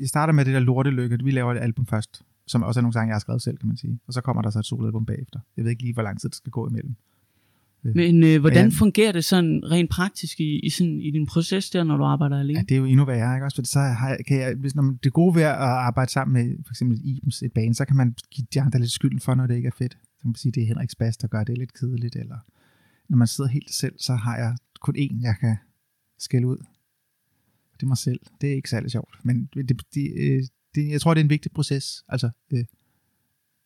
[0.00, 1.24] Jeg starter med det der lortelykke.
[1.24, 3.68] Vi laver et album først, som også er nogle sange, jeg har skrevet selv, kan
[3.68, 3.98] man sige.
[4.06, 5.40] Og så kommer der så et soloalbum bagefter.
[5.56, 6.94] Jeg ved ikke lige, hvor lang tid det skal gå imellem.
[7.84, 11.70] Men øh, hvordan ja, fungerer det sådan rent praktisk i, i, sådan, i din proces
[11.70, 12.58] der, når du arbejder alene?
[12.58, 13.44] Ja, det er jo endnu værre, ikke?
[13.44, 16.10] Også fordi så har jeg, kan jeg, hvis, når man, det gode ved at arbejde
[16.10, 19.20] sammen med for eksempel Ibens et bane, så kan man give de andre lidt skylden
[19.20, 19.92] for, når det ikke er fedt.
[19.92, 22.36] Så kan man sige, det er Henriks Bas, der gør det lidt kedeligt, eller
[23.08, 25.56] når man sidder helt selv, så har jeg kun én, jeg kan
[26.18, 26.58] skælde ud.
[27.74, 28.20] Det er mig selv.
[28.40, 30.42] Det er ikke særlig sjovt, men det, det, øh,
[30.74, 32.04] det, jeg tror, det er en vigtig proces.
[32.08, 32.64] Altså, øh,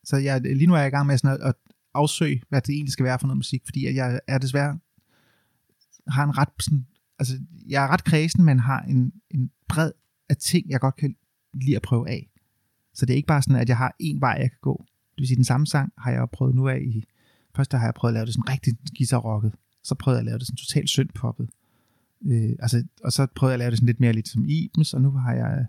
[0.04, 1.54] så jeg, lige nu er jeg i gang med sådan at, at
[1.94, 4.78] afsøge, hvad det egentlig skal være for noget musik, fordi jeg er desværre
[6.08, 6.86] har en ret sådan,
[7.18, 9.92] altså jeg er ret kredsen, men har en, en bred
[10.28, 11.16] af ting, jeg godt kan
[11.52, 12.30] lide at prøve af.
[12.94, 14.84] Så det er ikke bare sådan, at jeg har en vej, jeg kan gå.
[14.86, 17.04] Det vil sige, den samme sang har jeg prøvet nu af i,
[17.56, 20.26] først der har jeg prøvet at lave det sådan rigtig guitarrocket, så prøvede jeg at
[20.26, 21.48] lave det sådan totalt syndpoppet.
[22.26, 24.94] Øh, altså, og så prøvede jeg at lave det sådan lidt mere lidt som Ibens,
[24.94, 25.66] og nu har jeg,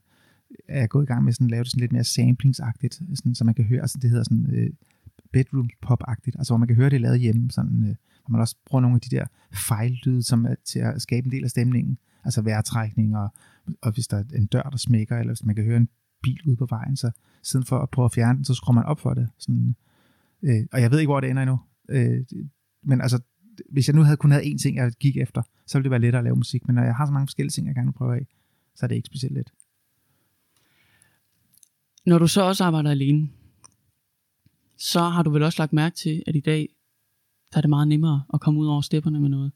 [0.67, 3.35] er jeg gået i gang med sådan at lave det sådan lidt mere samplingsagtigt, sådan,
[3.35, 4.69] så man kan høre, altså det hedder sådan øh,
[5.33, 8.55] bedroom pop-agtigt, altså hvor man kan høre det lavet hjemme, sådan, øh, hvor man også
[8.65, 11.97] bruger nogle af de der fejllyde, som er til at skabe en del af stemningen,
[12.25, 13.29] altså vejrtrækning, og,
[13.81, 15.89] og hvis der er en dør, der smækker, eller hvis man kan høre en
[16.23, 17.11] bil ude på vejen, så
[17.43, 19.29] siden for at prøve at fjerne den, så skruer man op for det.
[19.37, 19.75] Sådan,
[20.43, 21.59] øh, og jeg ved ikke, hvor det ender endnu.
[21.89, 22.25] Øh,
[22.83, 23.19] men altså,
[23.71, 25.99] hvis jeg nu havde kun havde én ting, jeg gik efter, så ville det være
[25.99, 26.67] lettere at lave musik.
[26.67, 28.27] Men når jeg har så mange forskellige ting, jeg gerne vil prøve af,
[28.75, 29.53] så er det ikke specielt let.
[32.05, 33.29] Når du så også arbejder alene,
[34.79, 36.69] så har du vel også lagt mærke til, at i dag,
[37.51, 39.51] der er det meget nemmere at komme ud over stepperne med noget.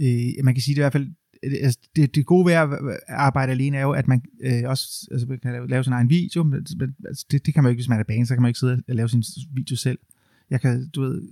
[0.00, 1.10] Øh, man kan sige det i hvert fald,
[1.42, 2.68] øh, altså, det, det gode ved at
[3.08, 6.42] arbejde alene er jo, at man øh, også altså, man kan lave sin egen video.
[6.42, 6.66] Men,
[7.06, 8.60] altså, det, det kan man jo ikke, hvis man er bange, så kan man ikke
[8.60, 9.98] sidde og lave sin video selv.
[10.50, 11.22] Jeg kan, du ved,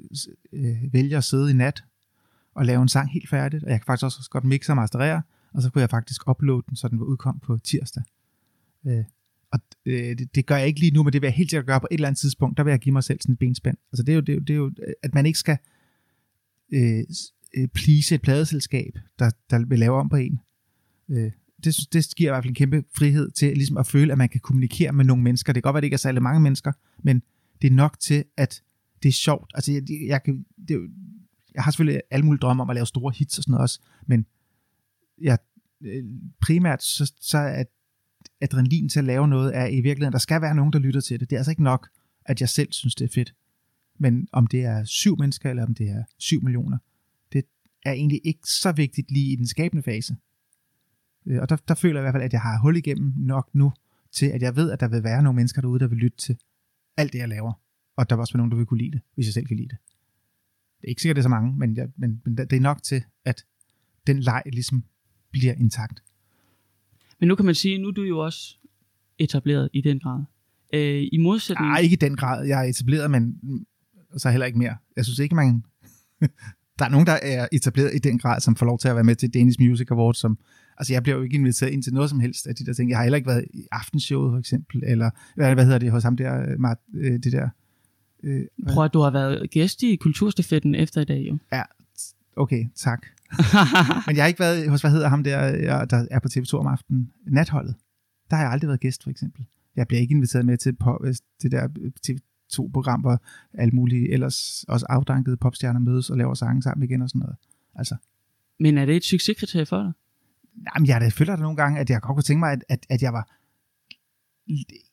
[0.52, 1.84] øh, vælge at sidde i nat
[2.54, 5.22] og lave en sang helt færdigt, og jeg kan faktisk også godt mixe og masterere,
[5.52, 8.02] og så kunne jeg faktisk uploade den, så den var udkom på tirsdag.
[8.86, 9.04] Øh,
[9.52, 11.66] og øh, det, det gør jeg ikke lige nu, men det vil jeg helt sikkert
[11.66, 12.56] gøre på et eller andet tidspunkt.
[12.56, 13.76] Der vil jeg give mig selv sådan et benspænd.
[13.92, 15.58] Altså det er jo, det er jo, det er jo at man ikke skal
[16.72, 17.04] øh,
[17.56, 20.40] øh please et pladeselskab, der, der vil lave om på en.
[21.08, 21.30] Øh,
[21.64, 24.28] det, det giver i hvert fald en kæmpe frihed til ligesom at føle, at man
[24.28, 25.52] kan kommunikere med nogle mennesker.
[25.52, 27.22] Det kan godt være, at det ikke er særlig mange mennesker, men
[27.62, 28.62] det er nok til, at
[29.02, 29.52] det er sjovt.
[29.54, 30.88] Altså, jeg, jeg, kan, det, er jo,
[31.54, 33.80] jeg har selvfølgelig alle mulige drømme om at lave store hits og sådan noget også,
[34.06, 34.26] men
[35.20, 35.38] jeg,
[35.80, 36.04] øh,
[36.40, 37.64] primært så, så er
[38.40, 41.20] adrenalin til at lave noget, er i virkeligheden, der skal være nogen, der lytter til
[41.20, 41.30] det.
[41.30, 41.88] Det er altså ikke nok,
[42.24, 43.34] at jeg selv synes, det er fedt.
[43.98, 46.78] Men om det er syv mennesker, eller om det er syv millioner,
[47.32, 47.44] det
[47.84, 50.16] er egentlig ikke så vigtigt lige i den skabende fase.
[51.26, 53.50] Øh, og der, der føler jeg i hvert fald, at jeg har hul igennem nok
[53.54, 53.72] nu,
[54.12, 56.38] til at jeg ved, at der vil være nogle mennesker derude, der vil lytte til
[56.96, 57.52] alt det, jeg laver.
[57.96, 59.56] Og der vil også være nogen, der vil kunne lide det, hvis jeg selv kan
[59.56, 59.78] lide det.
[60.80, 62.82] Det er ikke sikkert, det er så mange, men, jeg, men, men det er nok
[62.82, 63.44] til, at
[64.06, 64.84] den leg ligesom
[65.30, 66.02] bliver intakt.
[67.20, 68.56] Men nu kan man sige, nu er du jo også
[69.18, 70.22] etableret i den grad.
[70.74, 71.68] Øh, I modsætning...
[71.70, 72.46] Nej, ikke i den grad.
[72.46, 73.34] Jeg er etableret, men
[74.16, 74.76] så heller ikke mere.
[74.96, 75.64] Jeg synes ikke, man...
[76.78, 79.04] der er nogen, der er etableret i den grad, som får lov til at være
[79.04, 80.38] med til Danish Music Awards, som
[80.80, 82.90] Altså, jeg bliver jo ikke inviteret ind til noget som helst af de der ting.
[82.90, 86.02] Jeg har heller ikke været i aftenshowet, for eksempel, eller hvad, hvad hedder det hos
[86.02, 87.48] ham der, Mart, øh, det der...
[88.22, 91.38] Øh, Prøv at du har været gæst i Kulturstafetten efter i dag, jo.
[91.52, 91.62] Ja,
[92.36, 93.06] okay, tak.
[94.06, 96.66] Men jeg har ikke været hos, hvad hedder ham der, der er på TV2 om
[96.66, 97.74] aftenen, Natholdet.
[98.30, 99.44] Der har jeg aldrig været gæst, for eksempel.
[99.76, 101.68] Jeg bliver ikke inviteret med til på, øh, det der
[102.06, 103.22] TV2-program, hvor
[103.54, 107.36] alle mulige ellers også afdankede popstjerner mødes og laver sange sammen igen og sådan noget.
[107.74, 107.96] Altså.
[108.60, 109.92] Men er det et succeskriterie for dig?
[110.74, 113.02] Jamen, jeg, føler det nogle gange, at jeg godt kunne tænke mig, at, at, at
[113.02, 113.36] jeg var...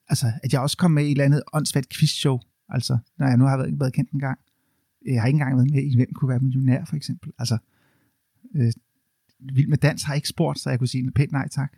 [0.10, 2.40] Altså, at jeg også kom med i et eller andet åndssvagt quizshow.
[2.70, 4.40] Altså, når jeg nu har været, været kendt en gang.
[5.06, 7.32] Jeg har ikke engang været med i, hvem kunne være millionær, for eksempel.
[7.40, 7.58] Altså,
[8.56, 8.74] øh,
[9.40, 11.78] Vild med Dans har ikke spurgt, så jeg kunne sige pænt nej tak.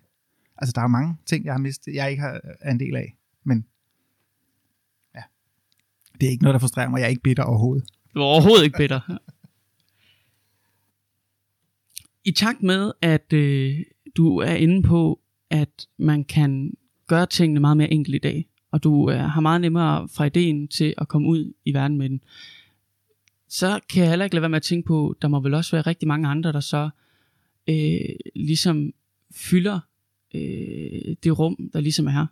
[0.58, 3.16] Altså, der er mange ting, jeg har mistet, jeg ikke har, er en del af.
[3.44, 3.66] Men
[5.16, 5.22] ja,
[6.22, 7.00] det er ikke noget, der frustrerer mig.
[7.00, 7.90] Jeg er ikke bitter overhovedet.
[8.16, 9.20] Du er overhovedet ikke bitter.
[12.24, 13.80] I takt med, at øh,
[14.18, 16.74] du er inde på, at man kan
[17.08, 20.68] gøre tingene meget mere enkelt i dag, og du øh, har meget nemmere fra ideen
[20.68, 22.24] til at komme ud i verden med den,
[23.50, 25.76] så kan jeg heller ikke lade være med at tænke på, der må vel også
[25.76, 26.90] være rigtig mange andre, der så
[27.70, 28.00] øh,
[28.36, 28.92] ligesom
[29.36, 29.80] fylder
[30.36, 32.26] øh, det rum, der ligesom er her.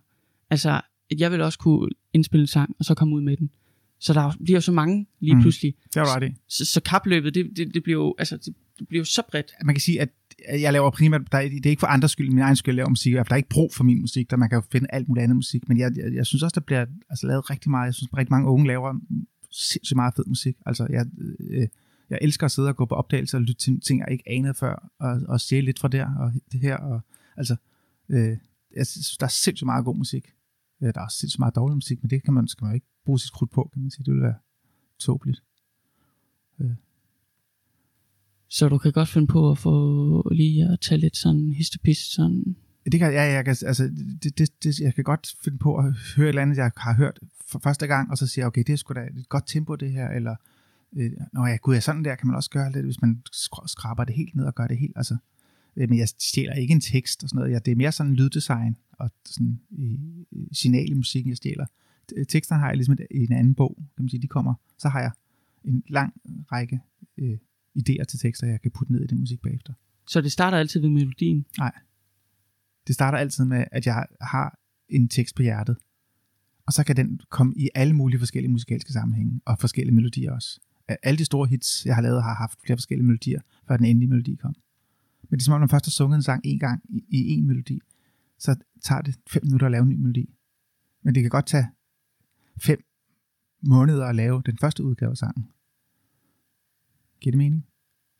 [0.50, 3.50] Altså, at jeg vil også kunne indspille en sang, og så komme ud med den.
[4.00, 5.40] Så der bliver jo så mange lige mm.
[5.40, 5.74] pludselig.
[5.94, 6.34] Det er det.
[6.48, 9.52] Så, så kapløbet, det, det, det bliver jo, altså, det, det bliver jo så bredt.
[9.64, 10.08] Man kan sige, at
[10.48, 12.88] jeg laver primært, der, det er ikke for andres skyld, min egen skyld, jeg laver
[12.88, 15.22] musik, der er ikke brug for min musik, der man kan jo finde alt muligt
[15.22, 17.94] andet musik, men jeg, jeg, jeg synes også, der bliver altså, lavet rigtig meget, jeg
[17.94, 18.94] synes rigtig mange unge laver
[19.50, 20.56] sindssygt meget fed musik.
[20.66, 21.06] Altså, jeg,
[21.40, 21.68] øh,
[22.10, 24.54] jeg elsker at sidde og gå på opdagelser og lytte til ting, jeg ikke anede
[24.54, 26.76] før, og, og se lidt fra der og det her.
[26.76, 27.00] Og,
[27.36, 27.56] altså,
[28.08, 28.36] øh,
[28.76, 30.34] jeg synes, der er sindssygt meget god musik.
[30.80, 32.74] Ja, der er også sindssygt meget dårlig musik, men det kan man, skal man jo
[32.74, 34.04] ikke bruge sit krudt på, kan man sige.
[34.04, 34.38] Det vil være
[34.98, 35.42] tåbeligt.
[36.60, 36.70] Øh.
[38.48, 42.56] Så du kan godt finde på at få lige at tage lidt sådan histopist, sådan
[42.92, 43.84] det kan, ja, jeg, kan, altså,
[44.22, 45.84] det, det, det, jeg kan godt finde på at
[46.16, 48.62] høre et eller andet, jeg har hørt for første gang, og så siger jeg, okay,
[48.66, 50.36] det er sgu da et godt tempo det her, eller,
[50.96, 53.22] øh, nå ja, gud, ja, sådan der kan man også gøre det, hvis man
[53.66, 55.16] skraber det helt ned og gør det helt, altså,
[55.76, 58.14] øh, men jeg stjæler ikke en tekst og sådan noget, ja, det er mere sådan
[58.14, 59.98] lyddesign og sådan i,
[60.52, 61.66] signal i musikken, jeg stjæler.
[62.28, 65.00] Teksterne har jeg ligesom i en anden bog, kan man sige, de kommer, så har
[65.00, 65.10] jeg
[65.64, 66.12] en lang
[66.52, 66.80] række
[67.18, 67.38] øh,
[67.78, 69.72] idéer til tekster, jeg kan putte ned i den musik bagefter.
[70.06, 71.44] Så det starter altid ved melodien?
[71.58, 71.72] Nej,
[72.88, 75.76] det starter altid med, at jeg har en tekst på hjertet.
[76.66, 80.60] Og så kan den komme i alle mulige forskellige musikalske sammenhænge, og forskellige melodier også.
[81.02, 84.08] Alle de store hits, jeg har lavet, har haft flere forskellige melodier, før den endelige
[84.08, 84.54] melodi kom.
[85.22, 87.04] Men det er som om, når man først har sunget en sang en gang i,
[87.08, 87.80] i en melodi,
[88.38, 90.34] så tager det fem minutter at lave en ny melodi.
[91.02, 91.68] Men det kan godt tage
[92.62, 92.84] fem
[93.62, 95.48] måneder at lave den første udgave af sangen.
[97.20, 97.67] Giver det mening?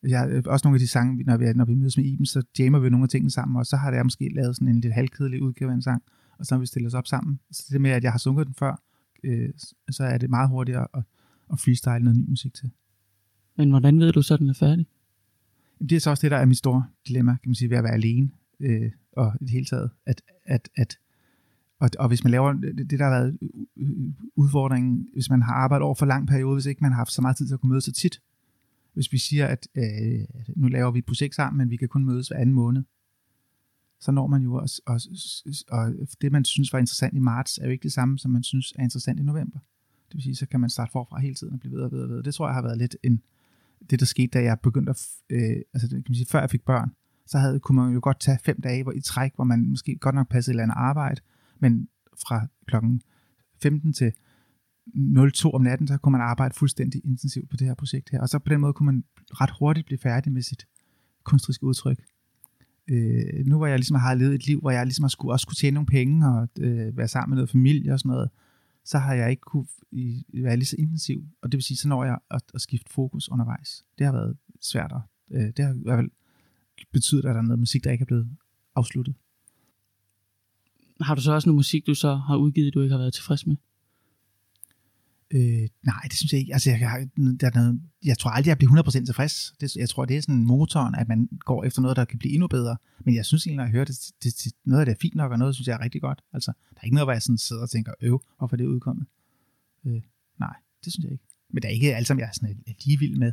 [0.03, 2.43] Jeg, øh, også nogle af de sange, når vi, når vi mødes med Iben, så
[2.59, 4.95] jammer vi nogle af tingene sammen, og så har jeg måske lavet sådan en lidt
[4.95, 6.03] halvkedelig udgave af en sang,
[6.39, 7.41] og så har vi stillet os op sammen.
[7.51, 8.83] Så det med, at jeg har sunget den før,
[9.25, 9.49] øh,
[9.91, 11.03] så er det meget hurtigere at,
[11.53, 12.71] at freestyle noget ny musik til.
[13.57, 14.87] Men hvordan ved du så, at den er færdig?
[15.81, 17.77] Jamen, det er så også det, der er mit store dilemma, kan man sige, ved
[17.77, 18.31] at være alene,
[18.61, 20.99] øh, og i det hele taget, at, at, at
[21.81, 23.39] og, og hvis man laver det, det der har været
[24.37, 27.23] udfordringen, hvis man har arbejdet over for lang periode, hvis ikke man har haft så
[27.23, 28.21] meget tid til at kunne møde så tit.
[28.99, 32.05] Hvis vi siger, at øh, nu laver vi et projekt sammen, men vi kan kun
[32.05, 32.83] mødes hver anden måned,
[34.01, 35.01] så når man jo også, og,
[35.69, 38.43] og det man synes var interessant i marts, er jo ikke det samme, som man
[38.43, 39.59] synes er interessant i november.
[40.09, 42.01] Det vil sige, så kan man starte forfra hele tiden og blive ved og ved
[42.01, 42.23] og ved.
[42.23, 43.23] Det tror jeg har været lidt en,
[43.91, 46.65] det, der skete, da jeg begyndte at, øh, altså kan man sige, før jeg fik
[46.65, 46.91] børn,
[47.27, 49.97] så havde, kunne man jo godt tage fem dage hvor, i træk, hvor man måske
[49.97, 51.21] godt nok passede et eller andet arbejde,
[51.59, 51.89] men
[52.29, 53.03] fra klokken
[53.63, 54.13] 15 til
[55.35, 58.21] 02 om natten, så kunne man arbejde fuldstændig intensivt på det her projekt her.
[58.21, 60.67] Og så på den måde kunne man ret hurtigt blive færdig med sit
[61.25, 61.99] kunstneriske udtryk.
[62.89, 65.43] Øh, nu hvor jeg ligesom har levet et liv, hvor jeg ligesom har skulle, også
[65.43, 68.31] skulle tjene nogle penge og øh, være sammen med noget familie og sådan noget,
[68.85, 71.25] så har jeg ikke kunne i, være lige så intensiv.
[71.43, 73.85] Og det vil sige, så når jeg at, at skifte fokus undervejs.
[73.99, 74.93] Det har været svært.
[75.31, 76.11] Øh, det har i hvert fald
[76.93, 78.29] betydet, at der er noget musik, der ikke er blevet
[78.75, 79.15] afsluttet.
[81.01, 83.47] Har du så også noget musik, du så har udgivet, du ikke har været tilfreds
[83.47, 83.57] med?
[85.31, 86.53] Øh, nej, det synes jeg ikke.
[86.53, 87.09] Altså, jeg, jeg,
[87.41, 89.55] der er noget, jeg tror aldrig, jeg bliver 100% tilfreds.
[89.61, 92.35] Det, jeg tror, det er sådan motoren, at man går efter noget, der kan blive
[92.35, 92.77] endnu bedre.
[93.05, 95.15] Men jeg synes egentlig, når jeg hører det, det, det, noget af det er fint
[95.15, 96.23] nok, og noget synes jeg er rigtig godt.
[96.33, 98.67] Altså, der er ikke noget, hvor jeg sådan sidder og tænker, øv, hvorfor er det
[98.67, 99.07] udkommet?
[99.87, 100.03] Øh,
[100.39, 101.25] nej, det synes jeg ikke.
[101.51, 103.33] Men der er ikke alt, som jeg er, sådan, er lige vild med.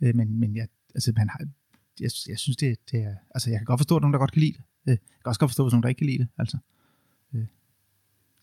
[0.00, 1.38] Øh, men, men jeg, altså, man har,
[2.00, 3.14] jeg, jeg synes, det, det er...
[3.34, 4.62] Altså, jeg kan godt forstå, at nogen, der godt kan lide det.
[4.86, 6.28] Øh, jeg kan også godt forstå, at nogen, der ikke kan lide det.
[6.38, 6.58] Altså.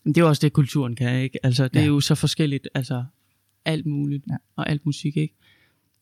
[0.06, 1.46] Det er også det, kulturen kan, ikke?
[1.46, 1.82] Altså, det ja.
[1.82, 3.06] er jo så forskelligt, altså
[3.66, 4.36] alt muligt, ja.
[4.56, 5.36] og alt musik, ikke?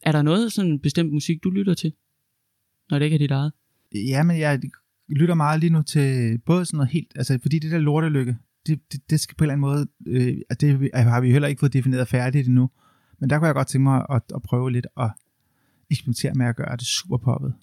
[0.02, 1.94] Er der noget sådan bestemt musik, du lytter til,
[2.90, 3.52] når det ikke er dit eget?
[3.96, 4.62] Ja, men jeg
[5.10, 8.38] lytter meget lige nu til både sådan noget helt, altså fordi det der lortelykke,
[8.68, 11.60] det, det, det skal på en eller anden måde, øh, det har vi heller ikke
[11.60, 12.70] fået defineret færdigt endnu,
[13.20, 15.12] men der kunne jeg godt tænke mig at, at prøve lidt at
[15.92, 17.54] eksperimentere med at gøre det super poppet.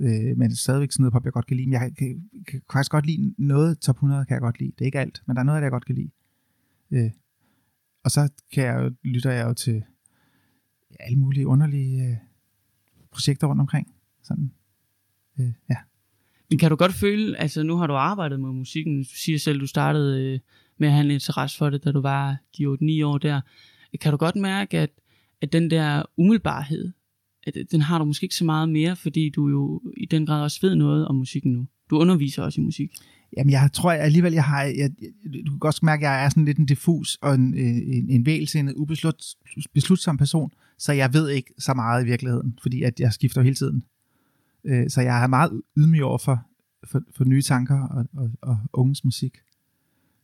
[0.00, 1.66] Øh, men stadigvæk sådan noget pop, jeg godt kan lide.
[1.66, 4.70] Men jeg kan, kan, kan faktisk godt lide noget top 100, kan jeg godt lide.
[4.70, 6.10] Det er ikke alt, men der er noget jeg godt kan lide.
[6.90, 7.10] Øh,
[8.04, 9.82] og så kan jeg jo, lytter jeg jo til
[10.90, 12.16] ja, alle mulige underlige øh,
[13.12, 13.94] projekter rundt omkring.
[14.22, 14.52] Sådan,
[15.40, 15.76] øh, ja.
[16.50, 19.60] Men kan du godt føle, altså nu har du arbejdet med musikken, du siger selv,
[19.60, 20.40] du startede øh,
[20.78, 22.64] med at have en interesse for det, da du var de
[23.02, 23.40] 8-9 år der.
[24.00, 24.90] Kan du godt mærke, at,
[25.42, 26.92] at den der umiddelbarhed,
[27.56, 30.26] at øh, den har du måske ikke så meget mere, fordi du jo i den
[30.26, 31.66] grad også ved noget om musikken nu.
[31.90, 32.90] Du underviser også i musik.
[33.36, 34.90] Jamen, jeg tror jeg alligevel, jeg har, jeg,
[35.44, 38.10] du kan godt mærke, at jeg er sådan lidt en diffus og en, øh, en,
[38.10, 39.24] en vælsindet, ubeslut,
[40.18, 43.84] person, så jeg ved ikke så meget i virkeligheden, fordi at jeg skifter hele tiden.
[44.64, 46.46] Øh, så jeg er meget ydmyg over for,
[46.84, 49.38] for, for nye tanker og, og, og unges musik.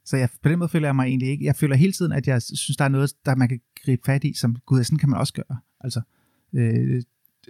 [0.05, 1.45] Så jeg, på den måde føler jeg mig egentlig ikke.
[1.45, 4.25] Jeg føler hele tiden, at jeg synes, der er noget, der man kan gribe fat
[4.25, 5.59] i, som, gud, sådan kan man også gøre.
[5.81, 6.01] Altså,
[6.53, 7.03] øh,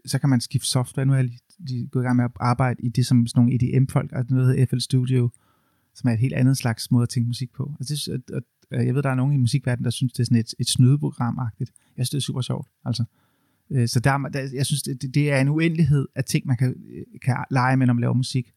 [0.06, 1.06] så kan man skifte software.
[1.06, 3.40] Nu er jeg lige, lige gået i gang med at arbejde i det, som sådan
[3.40, 5.30] nogle EDM-folk, og altså noget hedder FL Studio,
[5.94, 7.74] som er et helt andet slags måde at tænke musik på.
[7.80, 10.24] Altså det, og, og jeg ved, der er nogen i musikverdenen, der synes, det er
[10.24, 11.70] sådan et, et snydeprogram-agtigt.
[11.96, 12.68] Jeg synes, det er super sjovt.
[12.84, 13.04] Altså.
[13.70, 16.68] Øh, så der, der, jeg synes, det, det er en uendelighed af ting, man kan,
[16.68, 18.52] øh, kan lege med, når man laver musik.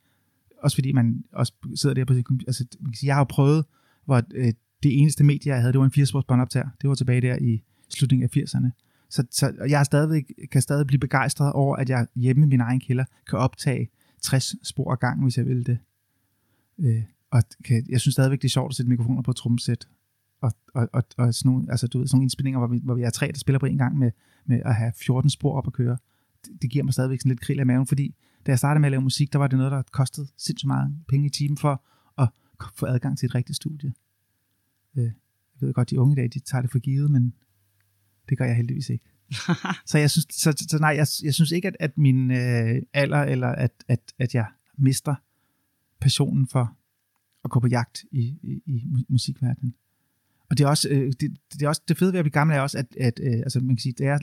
[0.64, 2.50] Også fordi man også sidder der på sin computer.
[2.50, 3.66] Altså, man kan sige, jeg har jo prøvet,
[4.06, 6.70] hvor øh, det eneste medie, jeg havde, det var en 80 båndoptager.
[6.82, 8.89] Det var tilbage der i slutningen af 80'erne.
[9.10, 12.80] Så, så jeg stadig, kan stadig blive begejstret over, at jeg hjemme i min egen
[12.80, 13.90] kælder kan optage
[14.22, 15.78] 60 spor ad gang, hvis jeg vil det.
[16.80, 19.88] Øh, og kan, jeg synes stadigvæk, det er sjovt at sætte mikrofoner på et tromsæt.
[20.42, 22.96] Og, og, og, og sådan, nogle, altså, du ved, sådan nogle indspillinger, hvor vi, hvor
[22.96, 24.12] vi er tre, der spiller på en gang med,
[24.46, 25.98] med at have 14 spor op at køre.
[26.46, 28.88] Det, det giver mig stadigvæk sådan lidt krill af maven, fordi da jeg startede med
[28.88, 31.84] at lave musik, der var det noget, der kostede sindssygt meget penge i timen for
[32.18, 32.30] at
[32.76, 33.94] få adgang til et rigtigt studie.
[34.98, 37.34] Øh, jeg ved godt, de unge i dag, de tager det for givet, men
[38.30, 39.06] det gør jeg heldigvis ikke.
[39.90, 43.24] så jeg synes, så, så nej, jeg, jeg synes ikke, at, at min øh, alder,
[43.24, 44.46] eller at, at, at jeg
[44.78, 45.16] mister
[46.02, 46.78] passionen for
[47.44, 49.76] at gå på jagt i, i, i musikverdenen.
[50.50, 52.58] Og det er også, øh, det, det, er også det fede ved at blive gammel
[52.58, 54.20] er også, at, at øh, altså man kan sige, da jeg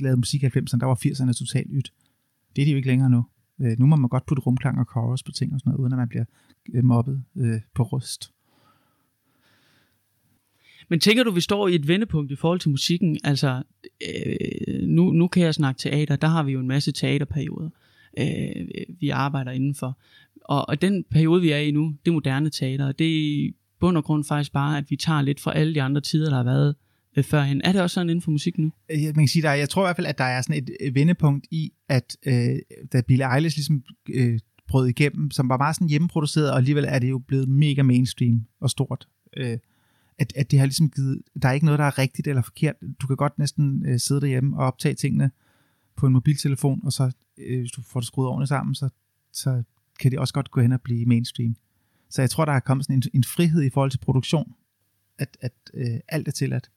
[0.00, 1.92] lavede musik i 90'erne, der var 80'erne totalt ydt.
[2.56, 3.24] Det er de jo ikke længere nu.
[3.60, 5.92] Øh, nu må man godt putte rumklang og chorus på ting og sådan noget, uden
[5.92, 6.24] at man bliver
[6.74, 8.32] øh, mobbet øh, på rust.
[10.88, 13.18] Men tænker du, vi står i et vendepunkt i forhold til musikken?
[13.24, 13.62] Altså,
[14.08, 17.70] øh, nu, nu kan jeg snakke teater, der har vi jo en masse teaterperioder,
[18.18, 18.66] øh,
[19.00, 19.98] vi arbejder indenfor.
[20.44, 23.18] Og, og den periode, vi er i nu, det er moderne teater, og det er
[23.18, 26.28] i bund og grund faktisk bare, at vi tager lidt fra alle de andre tider,
[26.28, 26.74] der har været
[27.16, 27.60] øh, førhen.
[27.64, 28.72] Er det også sådan inden for musik nu?
[28.90, 30.70] Øh, man kan sige, der jeg tror i hvert fald, at der er sådan et,
[30.80, 32.56] et vendepunkt i, at øh,
[32.92, 36.98] da Billie Eilish ligesom øh, brød igennem, som var meget sådan hjemmeproduceret, og alligevel er
[36.98, 39.08] det jo blevet mega mainstream og stort.
[39.36, 39.58] Øh,
[40.18, 42.74] at, at det har ligesom givet, der er ikke noget, der er rigtigt eller forkert.
[43.00, 45.30] Du kan godt næsten øh, sidde derhjemme og optage tingene
[45.96, 48.88] på en mobiltelefon, og så, øh, hvis du får det skruet ordentligt sammen, så,
[49.32, 49.62] så
[50.00, 51.56] kan det også godt gå hen og blive mainstream.
[52.10, 54.54] Så jeg tror, der er kommet sådan en, en frihed i forhold til produktion,
[55.18, 56.70] at, at øh, alt er tilladt.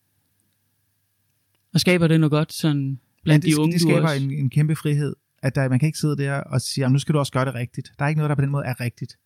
[1.74, 4.50] Og skaber det noget godt sådan blandt ja, det, de unge, det skaber en, en
[4.50, 7.20] kæmpe frihed, at der, man kan ikke sidde der og sige, "Jamen, nu skal du
[7.20, 7.94] også gøre det rigtigt.
[8.00, 9.18] Der er ikke noget, der på den måde er rigtigt.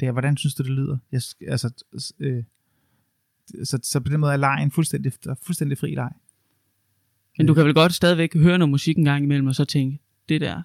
[0.00, 0.98] Det er, hvordan synes du, det lyder?
[1.12, 1.84] Jeg, altså,
[2.18, 2.44] øh,
[3.64, 6.10] så, så på den måde er lejen fuldstændig, fuldstændig fri leg.
[7.38, 10.00] Men du kan vel godt stadigvæk høre noget musik en gang imellem, og så tænke,
[10.28, 10.62] det der,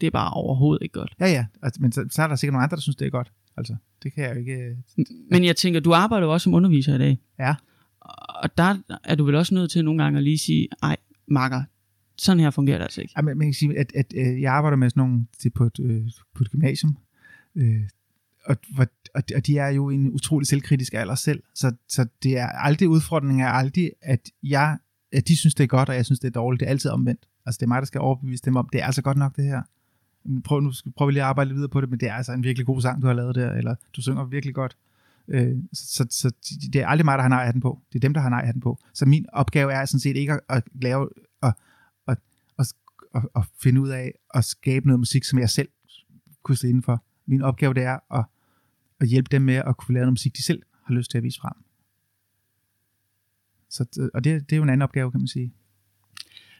[0.00, 1.14] det er bare overhovedet ikke godt.
[1.20, 3.10] Ja, ja, altså, men så, så er der sikkert nogle andre, der synes, det er
[3.10, 3.32] godt.
[3.56, 4.52] Altså, det kan jeg jo ikke...
[4.54, 4.76] øh,
[5.30, 7.18] Men jeg tænker, du arbejder jo også som underviser i dag.
[7.38, 7.54] Ja.
[8.28, 11.62] Og der er du vel også nødt til nogle gange at lige sige, ej, makker,
[12.18, 13.14] sådan her fungerer det altså ikke.
[13.16, 15.64] Ja, men man kan sige, at, at, at jeg arbejder med sådan nogle til på
[15.64, 16.02] et, øh,
[16.34, 16.98] på et gymnasium,
[17.56, 17.80] øh,
[18.44, 18.56] og,
[19.14, 22.38] og, de- og de er jo i en utrolig selvkritisk alder selv, så, så det
[22.38, 24.78] er aldrig, udfordringen er aldrig, at jeg,
[25.12, 26.60] at de synes, det er godt, og jeg synes, det er dårligt.
[26.60, 27.28] Det er altid omvendt.
[27.46, 29.44] Altså, det er mig, der skal overbevise dem om, det er altså godt nok, det
[29.44, 29.62] her.
[30.44, 32.32] Prøv, nu skal- prøver vi lige at arbejde videre på det, men det er altså
[32.32, 34.76] en virkelig god sang, du har lavet der, eller du synger virkelig godt.
[35.28, 36.30] Øh, så, så
[36.72, 37.80] det er aldrig mig, der har nej den på.
[37.92, 38.78] Det er dem, der har nej den på.
[38.94, 41.08] Så min opgave er sådan set ikke at, at lave
[41.42, 41.52] at,
[42.08, 42.18] at,
[42.58, 42.72] at,
[43.14, 45.68] at, at finde ud af at skabe noget musik, som jeg selv
[46.42, 47.04] kunne stå indenfor.
[47.28, 48.24] Min opgave det er at,
[49.00, 51.24] at hjælpe dem med at kunne lave noget musik, de selv har lyst til at
[51.24, 51.52] vise frem.
[53.70, 55.52] Så, og det, det er jo en anden opgave, kan man sige.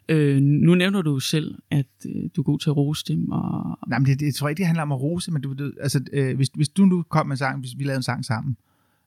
[0.09, 3.79] Øh, nu nævner du selv, at øh, du er god til at rose dem, og
[3.89, 5.73] Nej, men det, det, jeg tror ikke, det handler om at rose, men du, du,
[5.81, 8.25] altså, øh, hvis, hvis du nu kom med en sang, hvis vi lavede en sang
[8.25, 8.57] sammen,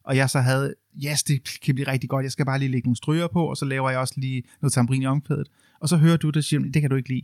[0.04, 0.74] og jeg så havde,
[1.06, 3.58] yes, det kan blive rigtig godt, jeg skal bare lige lægge nogle stryger på, og
[3.58, 5.48] så laver jeg også lige noget tambrin i omkvædet,
[5.80, 7.24] og så hører du det og siger, det kan du ikke lide.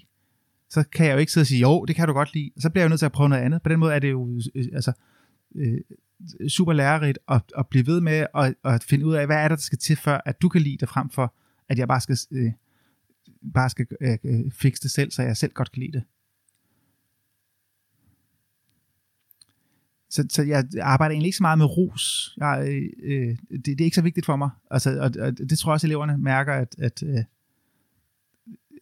[0.70, 2.52] Så kan jeg jo ikke sidde og sige, jo, det kan du godt lide.
[2.60, 3.62] Så bliver jeg jo nødt til at prøve noget andet.
[3.62, 4.94] På den måde er det jo øh, altså,
[5.56, 5.80] øh,
[6.50, 9.56] super lærerigt at, at blive ved med at, at finde ud af, hvad er der,
[9.56, 11.36] der skal til, før at du kan lide det, frem for
[11.70, 12.52] at jeg bare skal, øh,
[13.54, 16.04] bare skal øh, øh, fikse det selv, så jeg selv godt kan lide det.
[20.10, 22.36] Så, så jeg arbejder egentlig ikke så meget med ros.
[22.38, 24.50] Jeg, øh, øh det, det er ikke så vigtigt for mig.
[24.72, 27.24] Altså, og, og det tror jeg også, eleverne mærker, at, at øh,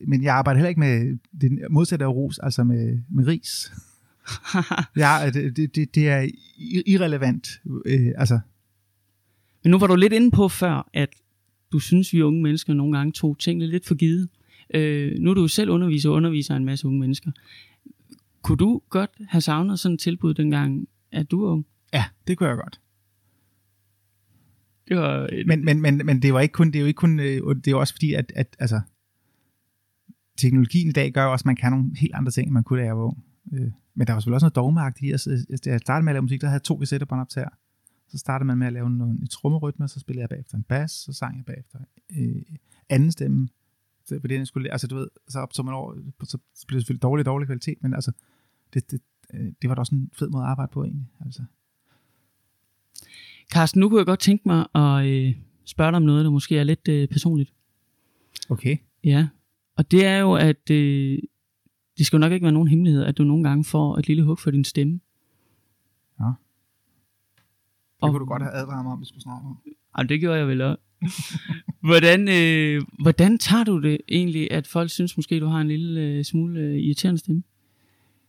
[0.08, 3.72] men jeg arbejder heller ikke med det modsatte af ros, altså med, med ris.
[4.98, 6.30] Ja, det, det, det, er
[6.86, 7.62] irrelevant.
[7.86, 8.40] Øh, altså,
[9.64, 11.10] Men nu var du lidt inde på før, at
[11.72, 14.30] du synes, vi unge mennesker nogle gange tog tingene lidt for givet.
[14.74, 17.32] Øh, nu er du jo selv underviser og underviser en masse unge mennesker.
[18.42, 21.66] Kunne du godt have savnet sådan et tilbud dengang, at du var ung?
[21.94, 22.80] ja, det kunne jeg godt.
[24.88, 26.98] Det var et, Men, men, men, men det var ikke kun, det er jo ikke
[26.98, 28.82] kun, øh, det er også fordi, at, at altså,
[30.38, 32.64] teknologien i dag gør jo også, at man kan nogle helt andre ting, end man
[32.64, 33.24] kunne, da jeg var ung.
[33.54, 35.12] Øh, Men der var selvfølgelig også noget dogmagtigt i.
[35.12, 37.50] Altså, da jeg startede med at lave musik, der havde jeg to kassettebåndoptager.
[38.08, 40.92] Så startede man med at lave noget, en trommerytme, så spillede jeg bagefter en bas,
[40.92, 41.80] så sang jeg bagefter
[42.18, 42.42] øh,
[42.90, 43.48] anden stemme.
[44.06, 46.84] Så på det, jeg skulle, altså du ved, så optog man over, så blev det
[46.84, 48.12] selvfølgelig dårlig, dårlig kvalitet, men altså,
[48.74, 49.02] det, det,
[49.34, 51.08] øh, det var da også en fed måde at arbejde på egentlig.
[51.26, 51.44] Altså.
[53.54, 56.58] Carsten, nu kunne jeg godt tænke mig at øh, spørge dig om noget, der måske
[56.58, 57.54] er lidt øh, personligt.
[58.50, 58.78] Okay.
[59.04, 59.28] Ja,
[59.76, 61.20] og det er jo, at øh,
[61.98, 64.24] det skal jo nok ikke være nogen hemmelighed, at du nogle gange får et lille
[64.24, 65.00] hug for din stemme.
[66.20, 66.26] Ja.
[66.26, 66.34] Det
[68.02, 69.58] Og- kunne du godt have advaret mig om, vi skulle snakke om.
[69.98, 70.82] Ej, det gjorde jeg vel også.
[71.90, 76.02] hvordan, øh, hvordan tager du det egentlig, at folk synes måske, du har en lille
[76.02, 77.44] øh, smule øh, irriterende stemme?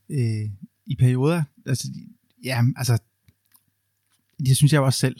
[0.08, 0.50] øh,
[0.86, 1.88] i perioder, altså,
[2.44, 2.98] ja, altså,
[4.38, 5.16] det synes jeg også selv,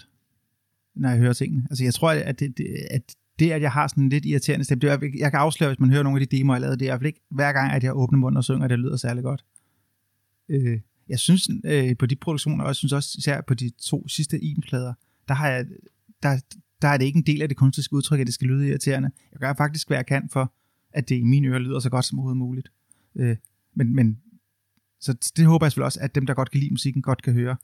[0.95, 1.67] når jeg hører tingene.
[1.71, 4.65] Altså, jeg tror, at det, det, at det, at jeg har sådan en lidt irriterende
[4.65, 6.79] stemme, det er, jeg kan afsløre, hvis man hører nogle af de demoer, jeg lavede,
[6.79, 8.79] det er i hvert fald ikke hver gang, at jeg åbner munden og synger, det
[8.79, 9.45] lyder særlig godt.
[10.49, 14.09] Øh, jeg synes, øh, på de produktioner, og jeg synes også især på de to
[14.09, 14.95] sidste e IM-plader,
[15.29, 15.67] der har jeg,
[16.23, 16.41] der,
[16.83, 19.11] der er det ikke en del af det kunstneriske udtryk, at det skal lyde irriterende.
[19.33, 20.53] Jeg gør faktisk, hvad jeg kan for,
[20.93, 22.69] at det i mine ører lyder så godt som overhovedet muligt.
[23.15, 23.37] Øh,
[23.75, 24.19] men, men
[25.01, 27.33] så det håber jeg selvfølgelig også, at dem, der godt kan lide musikken, godt kan
[27.33, 27.57] høre.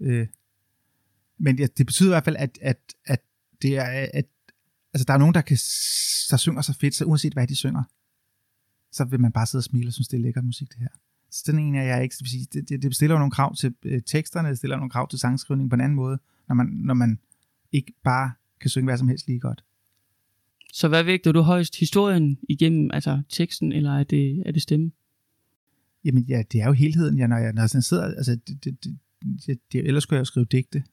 [0.00, 0.26] Øh,
[1.38, 3.22] men ja, det betyder i hvert fald, at, at, at
[3.62, 4.24] det er, at
[4.94, 5.56] altså, der er nogen, der, kan,
[6.30, 7.82] der synger så fedt, så uanset hvad de synger,
[8.92, 10.88] så vil man bare sidde og smile og synes, det er lækker musik, det her.
[11.30, 12.16] Så den ene er jeg ikke,
[12.52, 15.18] det, det, det, stiller jo nogle krav til øh, teksterne, det stiller nogle krav til
[15.18, 16.18] sangskrivning på en anden måde,
[16.48, 17.18] når man, når man
[17.72, 19.64] ikke bare kan synge hvad som helst lige godt.
[20.72, 21.76] Så hvad vægter du højst?
[21.76, 24.92] Historien igennem, altså teksten, eller er det, er det stemme?
[26.04, 28.84] Jamen ja, det er jo helheden, ja, når jeg, når jeg sidder, altså, det, det,
[28.84, 28.98] det,
[29.46, 30.84] det, det, ellers skulle jeg jo skrive digte,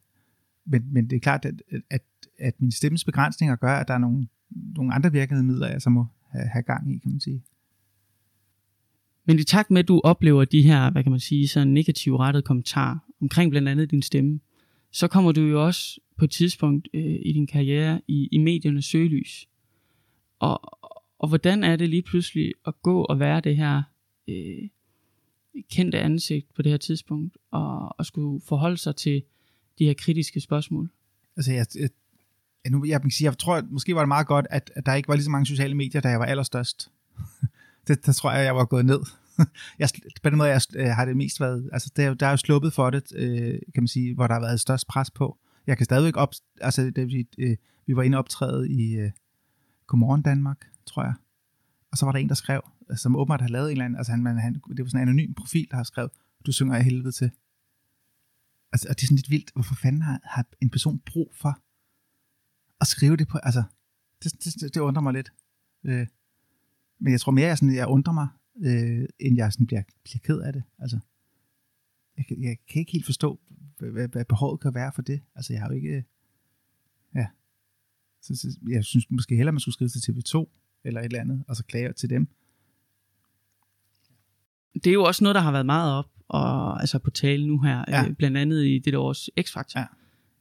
[0.66, 2.02] men, men det er klart, at, at,
[2.40, 6.06] at min stemmes begrænsninger gør, at der er nogle, nogle andre virkemidler, jeg så må
[6.32, 7.44] have, have gang i, kan man sige.
[9.26, 12.20] Men i takt med, at du oplever de her, hvad kan man sige, så negative
[12.20, 14.40] rettede kommentarer omkring blandt andet din stemme,
[14.92, 18.86] så kommer du jo også på et tidspunkt øh, i din karriere i, i mediernes
[18.86, 19.48] søgelys.
[20.40, 20.84] Og,
[21.20, 23.84] og hvordan er det lige pludselig at gå og være det her
[24.28, 24.70] øh,
[25.72, 29.24] kendte ansigt på det her tidspunkt, og, og skulle forholde sig til
[29.82, 30.90] de her kritiske spørgsmål?
[31.38, 31.90] Altså, jeg, jeg,
[32.64, 34.94] jeg, nu, jeg, sige, jeg tror, at måske var det meget godt, at, at der
[34.94, 36.92] ikke var lige så mange sociale medier, da jeg var allerstørst.
[37.88, 39.00] det, der tror jeg, jeg var gået ned.
[39.80, 39.90] jeg,
[40.24, 42.74] på den måde jeg, jeg har det mest været, altså der, der er jo sluppet
[42.74, 45.38] for det, øh, kan man sige, hvor der har været størst pres på.
[45.68, 47.58] Jeg kan stadigvæk op, altså det vil sige, øh,
[47.88, 49.12] vi var inde optræde i øh,
[49.88, 51.14] Godmorgen Danmark, tror jeg.
[51.92, 52.62] Og så var der en, der skrev,
[52.96, 55.34] som åbenbart har lavet en eller anden, altså han, han, det var sådan en anonym
[55.34, 56.12] profil, der har skrevet,
[56.46, 57.32] du synger af helvede til.
[58.72, 61.62] Altså, og det er sådan lidt vildt, hvorfor fanden har, har en person brug for
[62.82, 63.64] at skrive det på, altså,
[64.24, 65.34] det, det, det undrer mig lidt.
[65.84, 66.08] Øh,
[67.00, 68.28] men jeg tror mere, jeg, sådan, jeg undrer mig,
[68.64, 70.64] øh, end jeg sådan bliver, bliver ked af det.
[70.80, 71.00] Altså,
[72.18, 73.40] jeg, jeg kan ikke helt forstå,
[73.78, 75.22] hvad, hvad behovet kan være for det.
[75.36, 75.90] Altså, jeg har jo ikke...
[75.90, 76.04] Øh,
[77.16, 77.28] ja.
[78.22, 80.46] Så, så, jeg synes måske hellere, man skulle skrive til TV2
[80.84, 82.28] eller et eller andet, og så klage til dem.
[84.74, 87.60] Det er jo også noget, der har været meget op og, altså på tale nu
[87.60, 88.08] her, ja.
[88.08, 89.80] øh, blandt andet i det års X-Factor.
[89.80, 89.86] Ja.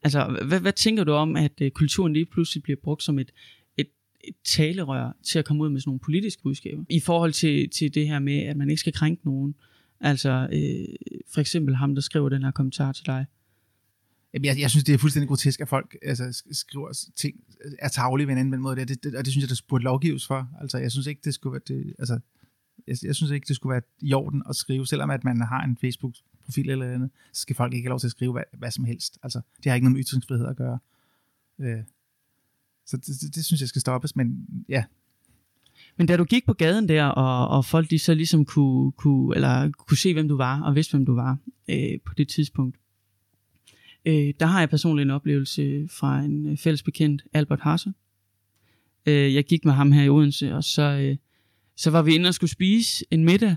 [0.03, 3.31] Altså, hvad, hvad tænker du om, at øh, kulturen lige pludselig bliver brugt som et,
[3.77, 3.87] et,
[4.25, 6.85] et talerør til at komme ud med sådan nogle politiske budskaber?
[6.89, 9.55] I forhold til, til det her med, at man ikke skal krænke nogen.
[10.01, 13.27] Altså, øh, for eksempel ham, der skriver den her kommentar til dig.
[14.35, 17.37] Jamen, jeg, jeg synes, det er fuldstændig grotesk, at folk altså, skriver ting,
[17.79, 18.77] er tavlige ved en anden måde.
[18.77, 20.49] Det, det, og det synes jeg, der burde lovgives for.
[20.61, 21.63] Altså, jeg synes ikke, det skulle være...
[21.69, 22.19] Det, altså,
[22.87, 25.65] jeg, jeg synes ikke, det skulle være i orden at skrive, selvom at man har
[25.65, 28.71] en Facebook-profil eller andet, så skal folk ikke have lov til at skrive hvad, hvad
[28.71, 29.19] som helst.
[29.23, 30.79] Altså, det har ikke noget med ytringsfrihed at gøre.
[31.61, 31.83] Øh,
[32.87, 34.85] så det, det, det synes jeg skal stoppes, men ja.
[35.97, 39.35] Men da du gik på gaden der, og, og folk de så ligesom kunne, kunne,
[39.35, 42.77] eller kunne se, hvem du var, og vidste, hvem du var øh, på det tidspunkt,
[44.05, 47.93] øh, der har jeg personligt en oplevelse fra en øh, fælles bekendt, Albert Hasse.
[49.07, 51.17] Øh, jeg gik med ham her i Odense, og så, øh,
[51.81, 53.57] så var vi inde og skulle spise en middag,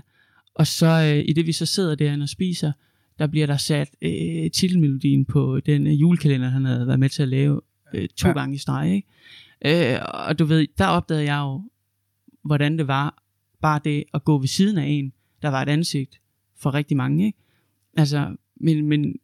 [0.54, 2.72] og så øh, i det vi så sidder derinde og spiser,
[3.18, 7.22] der bliver der sat øh, titelmelodien på den øh, julekalender, han havde været med til
[7.22, 7.60] at lave
[7.94, 8.34] øh, to ja.
[8.34, 8.94] gange i streg.
[8.94, 9.94] Ikke?
[9.94, 11.62] Øh, og du ved, der opdagede jeg jo,
[12.44, 13.22] hvordan det var,
[13.62, 15.12] bare det at gå ved siden af en,
[15.42, 16.20] der var et ansigt
[16.58, 17.26] for rigtig mange.
[17.26, 17.38] Ikke?
[17.96, 19.16] Altså, men, men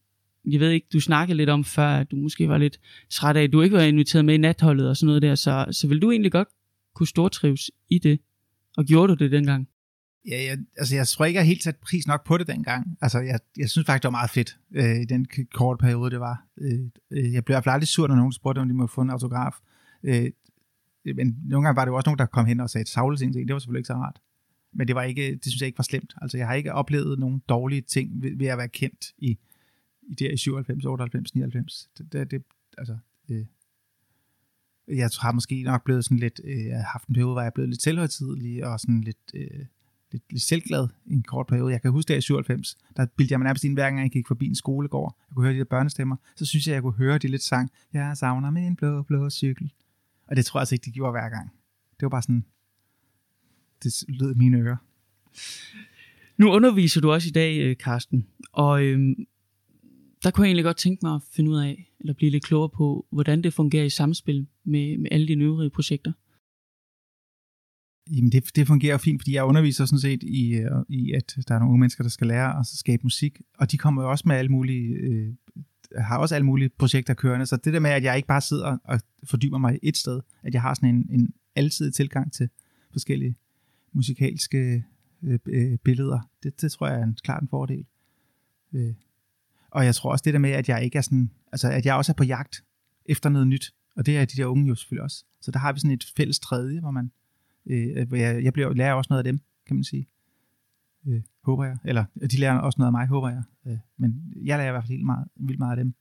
[0.45, 2.81] jeg ved ikke, du snakkede lidt om før, at du måske var lidt
[3.11, 5.67] træt af, at du ikke var inviteret med i natholdet og sådan noget der, så,
[5.71, 6.49] så vil du egentlig godt
[6.95, 8.21] kunne stortrives i det?
[8.77, 9.69] Og gjorde du det dengang?
[10.29, 12.99] Ja, jeg, altså jeg tror ikke, jeg helt sat pris nok på det dengang.
[13.01, 16.21] Altså jeg, jeg synes faktisk, det var meget fedt øh, i den korte periode, det
[16.21, 16.47] var.
[16.57, 18.95] Øh, øh, jeg blev i hvert fald aldrig sur, når nogen spurgte, om de måtte
[18.95, 19.55] få en autograf.
[20.03, 20.31] Øh,
[21.05, 23.35] men nogle gange var det jo også nogen, der kom hen og sagde savlet ting
[23.35, 24.21] Det var selvfølgelig ikke så rart.
[24.73, 26.15] Men det, var ikke, det synes jeg ikke var slemt.
[26.23, 29.39] Altså jeg har ikke oplevet nogen dårlige ting ved, ved at være kendt i,
[30.03, 31.89] i der i 97, 98, 99.
[31.99, 32.43] Det, det, det
[32.79, 32.97] altså,
[33.31, 33.45] øh,
[34.89, 37.69] jeg har måske nok blevet sådan lidt, øh, haft en periode, hvor jeg er blevet
[37.69, 39.67] lidt selvhøjtidlig og sådan lidt, øh,
[40.13, 41.73] lidt, lidt selvglad i en kort periode.
[41.73, 44.11] Jeg kan huske det i 97, der bildte jeg mig nærmest ind, hver gang jeg
[44.11, 45.17] gik forbi en skolegård.
[45.29, 46.17] Jeg kunne høre de der børnestemmer.
[46.37, 49.73] Så synes jeg, jeg kunne høre de lidt sang, jeg savner min blå, blå cykel.
[50.27, 51.53] Og det tror jeg altså ikke, de gjorde hver gang.
[51.91, 52.45] Det var bare sådan,
[53.83, 54.77] det lød mine ører.
[56.37, 59.27] Nu underviser du også i dag, øh, Karsten, og øhm,
[60.25, 62.69] der kunne jeg egentlig godt tænke mig at finde ud af, eller blive lidt klogere
[62.69, 66.13] på, hvordan det fungerer i samspil med, med alle de øvrige projekter.
[68.11, 71.55] Jamen det, det fungerer fint, fordi jeg underviser sådan set i, øh, i, at der
[71.55, 74.25] er nogle unge mennesker, der skal lære at skabe musik, og de kommer jo også
[74.27, 75.35] med alle mulige, øh,
[75.99, 78.79] har også alle mulige projekter kørende, så det der med, at jeg ikke bare sidder
[78.85, 82.49] og fordyber mig et sted, at jeg har sådan en, en altid tilgang til
[82.93, 83.37] forskellige
[83.93, 84.85] musikalske
[85.23, 87.85] øh, øh, billeder, det, det tror jeg er en, klart en fordel.
[88.73, 88.95] Øh,
[89.71, 91.95] og jeg tror også det der med, at jeg ikke er sådan, altså at jeg
[91.95, 92.65] også er på jagt
[93.05, 93.75] efter noget nyt.
[93.97, 95.25] Og det er de der unge jo selvfølgelig også.
[95.41, 97.13] Så der har vi sådan et fælles tredje, hvor man,
[97.67, 100.09] øh, hvor jeg, jeg bliver, lærer også noget af dem, kan man sige.
[101.09, 101.77] Øh, håber jeg.
[101.85, 103.43] Eller de lærer også noget af mig, håber jeg.
[103.67, 105.95] Øh, men jeg lærer i hvert fald helt meget, vildt meget af dem.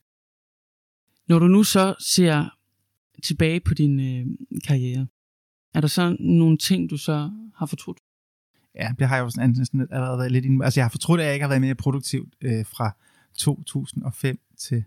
[1.28, 2.58] Når du nu så ser
[3.24, 4.28] tilbage på din øh,
[4.68, 5.08] karriere,
[5.74, 8.00] er der så nogle ting, du så har fortrudt?
[8.76, 10.66] Ja, det har jeg jo sådan, næsten allerede været lidt inde.
[10.66, 12.96] Altså jeg har fortrudt, at jeg ikke har været mere produktiv øh, fra
[13.38, 14.84] 2005 til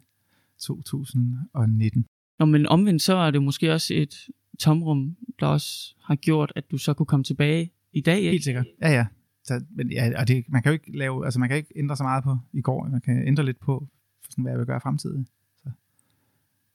[0.59, 2.07] 2019.
[2.39, 4.15] Nå, men omvendt så er det måske også et
[4.59, 8.31] tomrum, der også har gjort, at du så kunne komme tilbage i dag, ikke?
[8.31, 8.67] Helt sikkert.
[8.83, 9.07] Ja, ja.
[9.45, 11.97] Så, men ja, og det, man kan jo ikke lave, altså man kan ikke ændre
[11.97, 13.89] så meget på i går, man kan ændre lidt på,
[14.31, 15.29] sådan, hvad jeg vil gøre i fremtiden.
[15.63, 15.71] Så.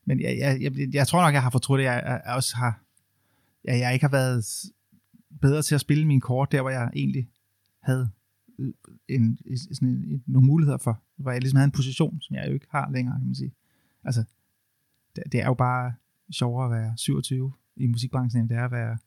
[0.04, 2.80] Men jeg, jeg, jeg, jeg, tror nok, jeg har fortrudt, at jeg, jeg også har,
[3.64, 4.44] jeg, jeg ikke har været
[5.40, 7.28] bedre til at spille min kort, der hvor jeg egentlig
[7.82, 8.10] havde
[9.08, 9.38] en,
[9.74, 12.54] sådan en, en, nogle muligheder for, hvor jeg ligesom havde en position, som jeg jo
[12.54, 13.54] ikke har længere, kan man sige.
[14.04, 14.24] Altså,
[15.16, 15.92] det, det er jo bare
[16.32, 18.98] sjovere at være 27 i musikbranchen, end det er at være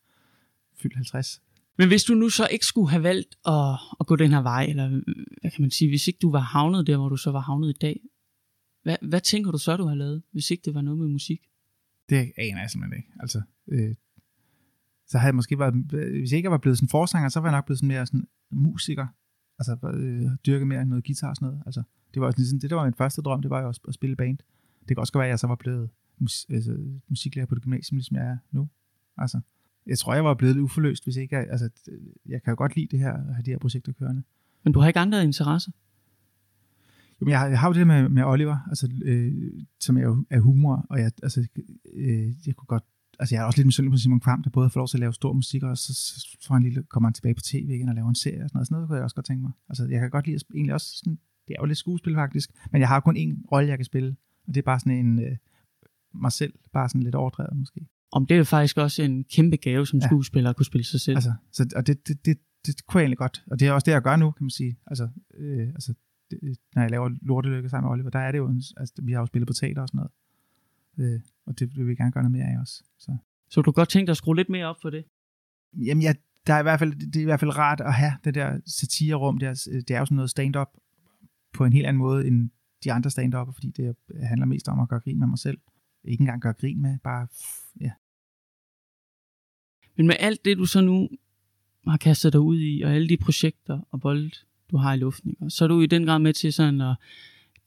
[0.82, 1.41] fyldt 50.
[1.78, 4.66] Men hvis du nu så ikke skulle have valgt at, at gå den her vej,
[4.70, 4.89] eller
[5.41, 7.70] hvad kan man sige, hvis ikke du var havnet der, hvor du så var havnet
[7.70, 7.99] i dag,
[8.84, 11.41] hvad, hvad tænker du så, du har lavet, hvis ikke det var noget med musik?
[12.10, 13.10] Det aner jeg simpelthen ikke.
[13.20, 13.95] Altså, øh,
[15.08, 17.58] så havde jeg måske været, hvis jeg ikke var blevet sådan forsanger, så var jeg
[17.58, 19.08] nok blevet sådan mere sådan musiker.
[19.62, 21.64] Altså, øh, dyrke mere noget guitar og sådan noget.
[21.66, 21.84] Altså,
[22.14, 23.93] det var også ligesom, det der var min første drøm, det var jo at, at
[23.93, 24.38] spille band.
[24.80, 25.89] Det kan også være, at jeg så var blevet
[26.20, 26.78] mus, altså,
[27.09, 28.70] musiklærer på det gymnasium, ligesom jeg er nu.
[29.18, 29.39] Altså,
[29.86, 31.70] jeg tror, jeg var blevet lidt uforløst, hvis ikke jeg, altså,
[32.26, 34.24] jeg kan jo godt lide det her, at have de her projekter kørende.
[34.64, 35.72] Men du har ikke andre interesser?
[37.22, 40.24] Jo, men jeg, har, jeg har jo det med, med Oliver, altså, øh, som er
[40.30, 41.47] er humor, og jeg, altså,
[41.93, 42.84] øh, jeg kunne godt,
[43.20, 44.99] altså jeg er også lidt misundelig på Simon Kvam, der både får lov til at
[44.99, 47.95] lave stor musik, og så, får han lige, kommer han tilbage på tv igen og
[47.95, 48.68] laver en serie og sådan noget.
[48.68, 49.51] Sådan noget kunne jeg også godt tænke mig.
[49.70, 52.49] Altså, jeg kan godt lide at, egentlig også sådan, det er jo lidt skuespil faktisk,
[52.72, 54.16] men jeg har kun én rolle, jeg kan spille,
[54.47, 55.38] og det er bare sådan en, øh,
[56.14, 57.88] mig selv, bare sådan lidt overdrevet måske.
[58.12, 60.07] Om det er jo faktisk også en kæmpe gave som ja.
[60.07, 61.18] skuespiller at kunne spille sig selv.
[61.18, 63.86] Altså, så, og det, det, det, det kunne jeg egentlig godt, og det er også
[63.86, 64.78] det, jeg gør nu, kan man sige.
[64.88, 65.93] Altså, øh, altså
[66.32, 66.39] det,
[66.76, 69.20] når jeg laver lortelykke sammen med Oliver, der er det jo, en, altså, vi har
[69.20, 70.12] jo spillet på teater og sådan noget.
[71.02, 72.84] Øh, og det vil vi gerne gøre noget mere af også.
[72.99, 73.18] Så,
[73.49, 75.06] så du godt tænkt dig at skrue lidt mere op for det?
[75.74, 76.14] Jamen, ja,
[76.47, 78.60] der er i hvert fald, det er i hvert fald rart at have det der
[78.66, 79.38] satirerum.
[79.38, 80.70] Det er, det er jo sådan noget stand-up
[81.54, 82.49] på en helt anden måde end
[82.84, 85.58] de andre stand fordi det handler mest om at gøre grin med mig selv.
[86.04, 87.28] Ikke engang gøre grin med, bare,
[87.82, 87.91] ja.
[89.97, 91.10] Men med alt det, du så nu
[91.88, 94.32] har kastet dig ud i, og alle de projekter og bold,
[94.72, 96.95] du har i luften, så er du i den grad med til sådan at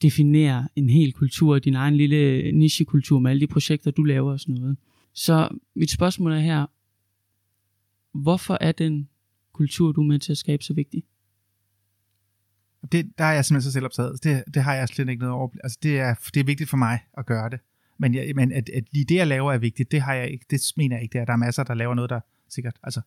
[0.03, 4.41] definere en hel kultur, din egen lille nichekultur med alle de projekter, du laver og
[4.41, 4.77] sådan noget.
[5.13, 6.67] Så mit spørgsmål er her,
[8.13, 9.09] hvorfor er den
[9.53, 11.05] kultur, du er med til at skabe, så vigtig?
[12.93, 14.25] Det, der er jeg simpelthen så selv optaget.
[14.25, 15.49] Det, det har jeg slet ikke noget over.
[15.65, 17.61] Altså, det er, det er vigtigt for mig at gøre det.
[17.99, 20.47] Men, jeg, men at, at lige det, jeg laver, er vigtigt, det har jeg ikke.
[20.51, 21.13] Det mener jeg ikke.
[21.13, 22.77] Det er, der er masser, der laver noget, der sikkert.
[22.83, 23.01] Altså,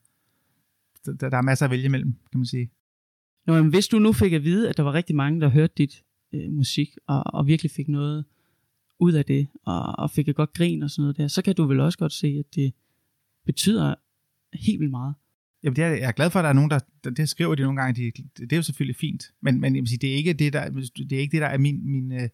[1.06, 2.70] der, der er masser at vælge imellem, kan man sige.
[3.48, 5.74] Nå, men hvis du nu fik at vide, at der var rigtig mange, der hørte
[5.78, 6.04] dit
[6.34, 8.26] øh, musik, og, og virkelig fik noget
[9.00, 11.56] ud af det, og, og fik et godt grin og sådan noget der, så kan
[11.56, 12.74] du vel også godt se, at det
[13.46, 13.96] betyder
[14.54, 15.16] helt vildt meget.
[15.64, 17.56] Jamen, det er, jeg er glad for, at der er nogen, der, der det skriver
[17.56, 20.12] de nogle gange, de, det er jo selvfølgelig fint, men, men jeg vil sige, det
[20.12, 20.70] er ikke det, der,
[21.10, 22.30] det er ikke det, der er min, min øh,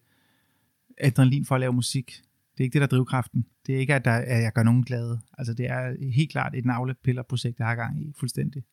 [0.98, 2.22] adrenalin for at lave musik.
[2.52, 3.46] Det er ikke det, der er drivkraften.
[3.66, 5.20] Det er ikke, at, der, at jeg gør nogen glade.
[5.38, 8.64] Altså, det er helt klart et navlepillerprojekt, jeg har gang i fuldstændig.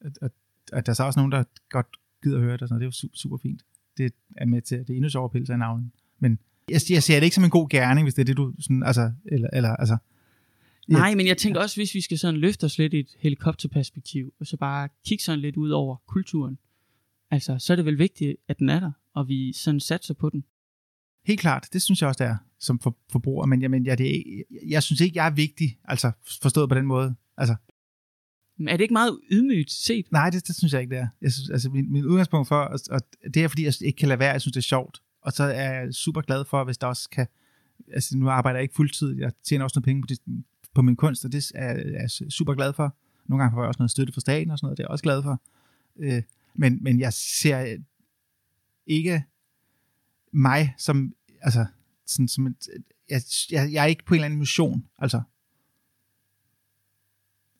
[0.00, 0.30] Og, og,
[0.72, 1.86] og der er så også nogen, der godt
[2.22, 2.80] gider at høre det, og sådan noget.
[2.80, 3.64] det er jo super, super fint.
[3.98, 5.92] Det er med til, det er endnu sjovere pille sig i navlen.
[6.18, 6.38] Men
[6.70, 8.82] jeg, jeg ser det ikke som en god gerning, hvis det er det, du sådan,
[8.82, 9.96] altså, eller, eller, altså,
[10.88, 14.32] Nej, men jeg tænker også, hvis vi skal sådan løfte os lidt i et helikopterperspektiv,
[14.40, 16.58] og så bare kigge sådan lidt ud over kulturen,
[17.30, 20.30] altså, så er det vel vigtigt, at den er der, og vi sådan satser på
[20.30, 20.44] den.
[21.26, 24.16] Helt klart, det synes jeg også, det er som for, forbruger, men, jamen, ja, det
[24.16, 27.14] er, jeg synes ikke, jeg er vigtig, altså forstået på den måde.
[27.36, 27.54] Altså,
[28.60, 30.12] er det ikke meget ydmygt set?
[30.12, 31.08] Nej, det, det synes jeg ikke, det er.
[31.22, 33.00] Jeg synes, altså, min, min udgangspunkt for, og, og
[33.34, 35.02] det er, fordi jeg ikke kan lade være, jeg synes, det er sjovt.
[35.22, 37.26] Og så er jeg super glad for, hvis der også kan,
[37.92, 40.18] altså nu arbejder jeg ikke fuldtid, jeg tjener også noget penge på, det,
[40.74, 42.96] på min kunst, og det er jeg super glad for.
[43.26, 44.92] Nogle gange får jeg også noget støtte fra staten og sådan noget, det er jeg
[44.92, 45.42] også glad for.
[45.96, 46.22] Øh,
[46.54, 47.76] men, men jeg ser
[48.86, 49.24] ikke
[50.32, 51.66] mig som, altså,
[52.06, 52.68] sådan, som et,
[53.10, 55.22] jeg, jeg, jeg er ikke på en eller anden mission, altså.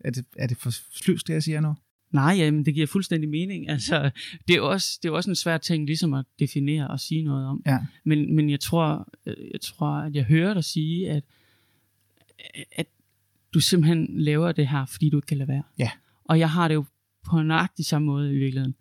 [0.05, 0.71] Er det, er det for
[1.05, 1.75] flyvst, det jeg siger nu?
[2.11, 3.69] Nej, jamen, det giver fuldstændig mening.
[3.69, 4.11] Altså,
[4.49, 7.47] det er også, det er også en svær ting ligesom at definere og sige noget
[7.47, 7.63] om.
[7.67, 7.79] Ja.
[8.05, 11.25] Men, men jeg, tror, jeg tror, at jeg hører dig sige, at,
[12.73, 12.87] at
[13.55, 15.63] du simpelthen laver det her, fordi du ikke kan lade være.
[15.79, 15.91] Ja.
[16.25, 16.85] Og jeg har det jo
[17.25, 18.75] på en nøjagtig samme måde i virkeligheden.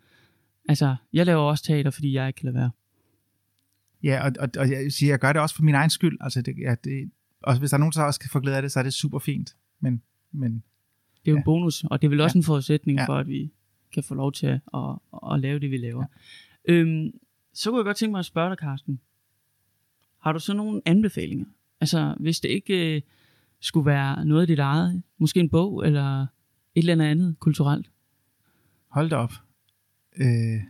[0.68, 2.70] Altså, jeg laver også teater, fordi jeg ikke kan lade være.
[4.02, 6.18] Ja, og, og, og jeg siger, jeg gør det også for min egen skyld.
[6.20, 7.10] Altså, det, ja, det,
[7.42, 8.94] og hvis der er nogen, der også kan få glæde af det, så er det
[8.94, 9.56] super fint.
[9.80, 10.02] Men,
[10.32, 10.62] men
[11.24, 11.40] det er jo ja.
[11.40, 12.40] en bonus, og det er vel også ja.
[12.40, 13.06] en forudsætning ja.
[13.06, 13.52] for, at vi
[13.92, 16.04] kan få lov til at, at, at lave det, vi laver.
[16.68, 16.72] Ja.
[16.72, 17.10] Øhm,
[17.54, 19.00] så kunne jeg godt tænke mig at spørge dig, Carsten.
[20.20, 21.46] Har du så nogle anbefalinger?
[21.80, 23.02] Altså, hvis det ikke øh,
[23.60, 26.26] skulle være noget af dit eget, måske en bog, eller
[26.74, 27.90] et eller andet kulturelt?
[28.88, 29.32] Hold da op.
[30.16, 30.62] Øh,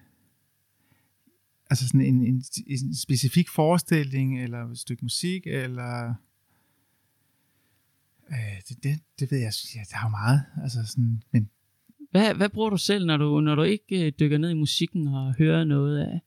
[1.70, 6.14] altså sådan en, en, en specifik forestilling, eller et stykke musik, eller...
[8.30, 8.36] Øh,
[8.68, 11.50] det, det, det ved jeg, ja, der er jo meget, altså sådan, men...
[12.10, 15.08] Hvad, hvad bruger du selv, når du, når du ikke øh, dykker ned i musikken
[15.08, 16.20] og hører noget af...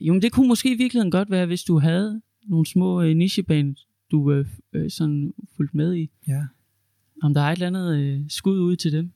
[0.00, 3.16] Jo, men det kunne måske i virkeligheden godt være, hvis du havde nogle små øh,
[3.16, 3.76] nicheband,
[4.10, 6.10] du øh, øh, sådan fulgt med i.
[6.28, 6.46] Ja.
[7.22, 9.12] Om der er et eller andet øh, skud ud til dem.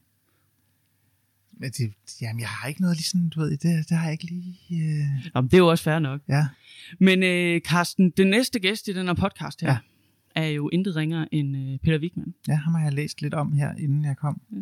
[1.51, 4.11] Men det, jamen, jeg har ikke noget lige sådan, du ved, det, det har jeg
[4.11, 4.57] ikke lige...
[4.71, 5.29] Øh...
[5.35, 6.21] Jamen, det er jo også fair nok.
[6.29, 6.47] Ja.
[6.99, 9.77] Men øh, Carsten, den næste gæst i den her podcast her, ja.
[10.35, 12.33] Er jo intet ringer end øh, Peter Wigman.
[12.47, 14.41] Ja, ham har jeg læst lidt om her, inden jeg kom.
[14.51, 14.57] Ja.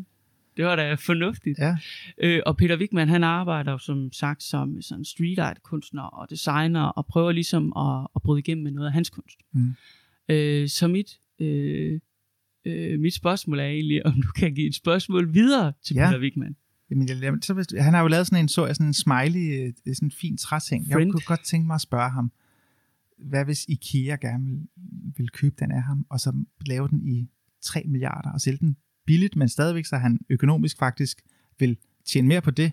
[0.58, 1.60] Det var da fornuftigt.
[1.60, 1.78] Ja.
[2.18, 6.82] Øh, og Peter Wigman, han arbejder som sagt som sådan street art kunstner og designer,
[6.84, 9.38] og prøver ligesom at, at bryde igennem med noget af hans kunst.
[9.54, 9.74] Mm.
[10.30, 12.00] Øh, så mit, øh,
[12.66, 16.08] øh, mit spørgsmål er egentlig, om du kan give et spørgsmål videre til Ja.
[16.08, 16.56] Peter Wigman.
[16.90, 19.68] Jamen, jeg, jeg, så, han har jo lavet sådan en, så jeg sådan en smiley,
[19.88, 20.88] øh, sådan en fin træseng.
[20.88, 21.12] Jeg Friend.
[21.12, 22.32] kunne godt tænke mig at spørge ham,
[23.22, 24.68] hvad hvis IKEA gerne vil,
[25.18, 27.30] vil købe den af ham, og så lave den i
[27.62, 31.22] 3 milliarder og sælge den billigt, men stadigvæk så han økonomisk faktisk
[31.60, 32.72] vil tjene mere på det,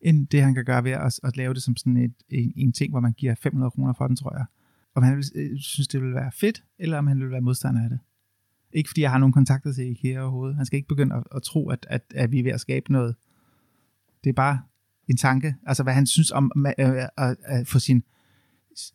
[0.00, 2.72] end det han kan gøre ved at, at lave det som sådan et, en, en
[2.72, 4.44] ting, hvor man giver 500 kroner for den, tror jeg.
[4.94, 7.82] Om han vil, øh, synes, det vil være fedt, eller om han vil være modstander
[7.82, 7.98] af det.
[8.72, 10.56] Ikke fordi jeg har nogen kontakter til IKEA overhovedet.
[10.56, 12.92] Han skal ikke begynde at, at tro, at, at, at vi er ved at skabe
[12.92, 13.16] noget.
[14.24, 14.60] Det er bare
[15.08, 15.54] en tanke.
[15.66, 18.02] Altså, hvad han synes om at, øh, øh, at, at få sin...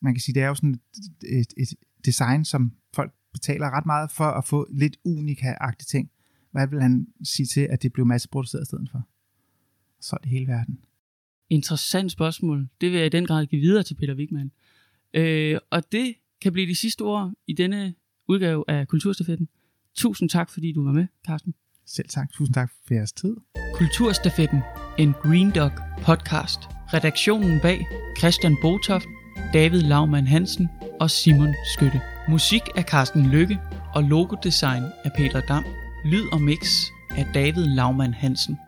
[0.02, 0.80] Man kan sige, det er jo sådan
[1.24, 1.74] et, et, et
[2.06, 6.12] design, som folk betaler ret meget for at få lidt unika-agtige ting.
[6.52, 9.08] Hvad vil han sige til, at det blev masseproduceret i stedet for?
[10.02, 10.80] Så det hele verden.
[11.50, 12.68] Interessant spørgsmål.
[12.82, 14.52] Det vil jeg i den grad give videre til Peter Wigman.
[15.14, 17.96] Øh, og det kan blive de sidste ord i denne
[18.28, 19.48] udgave af Kulturstafetten.
[19.96, 21.54] Tusind tak, fordi du var med, Carsten.
[21.86, 22.32] Selv tak.
[22.32, 23.36] Tusind tak for jeres tid.
[23.74, 24.62] Kulturstafetten,
[24.98, 25.72] en Green Dog
[26.06, 26.60] podcast.
[26.94, 29.06] Redaktionen bag Christian Botoft,
[29.54, 30.70] David Laumann Hansen
[31.00, 32.02] og Simon Skytte.
[32.28, 33.60] Musik af Carsten Lykke
[33.96, 35.66] og logodesign af Peter Dam.
[36.06, 36.58] Lyd og mix
[37.18, 38.60] af David Laumann Hansen.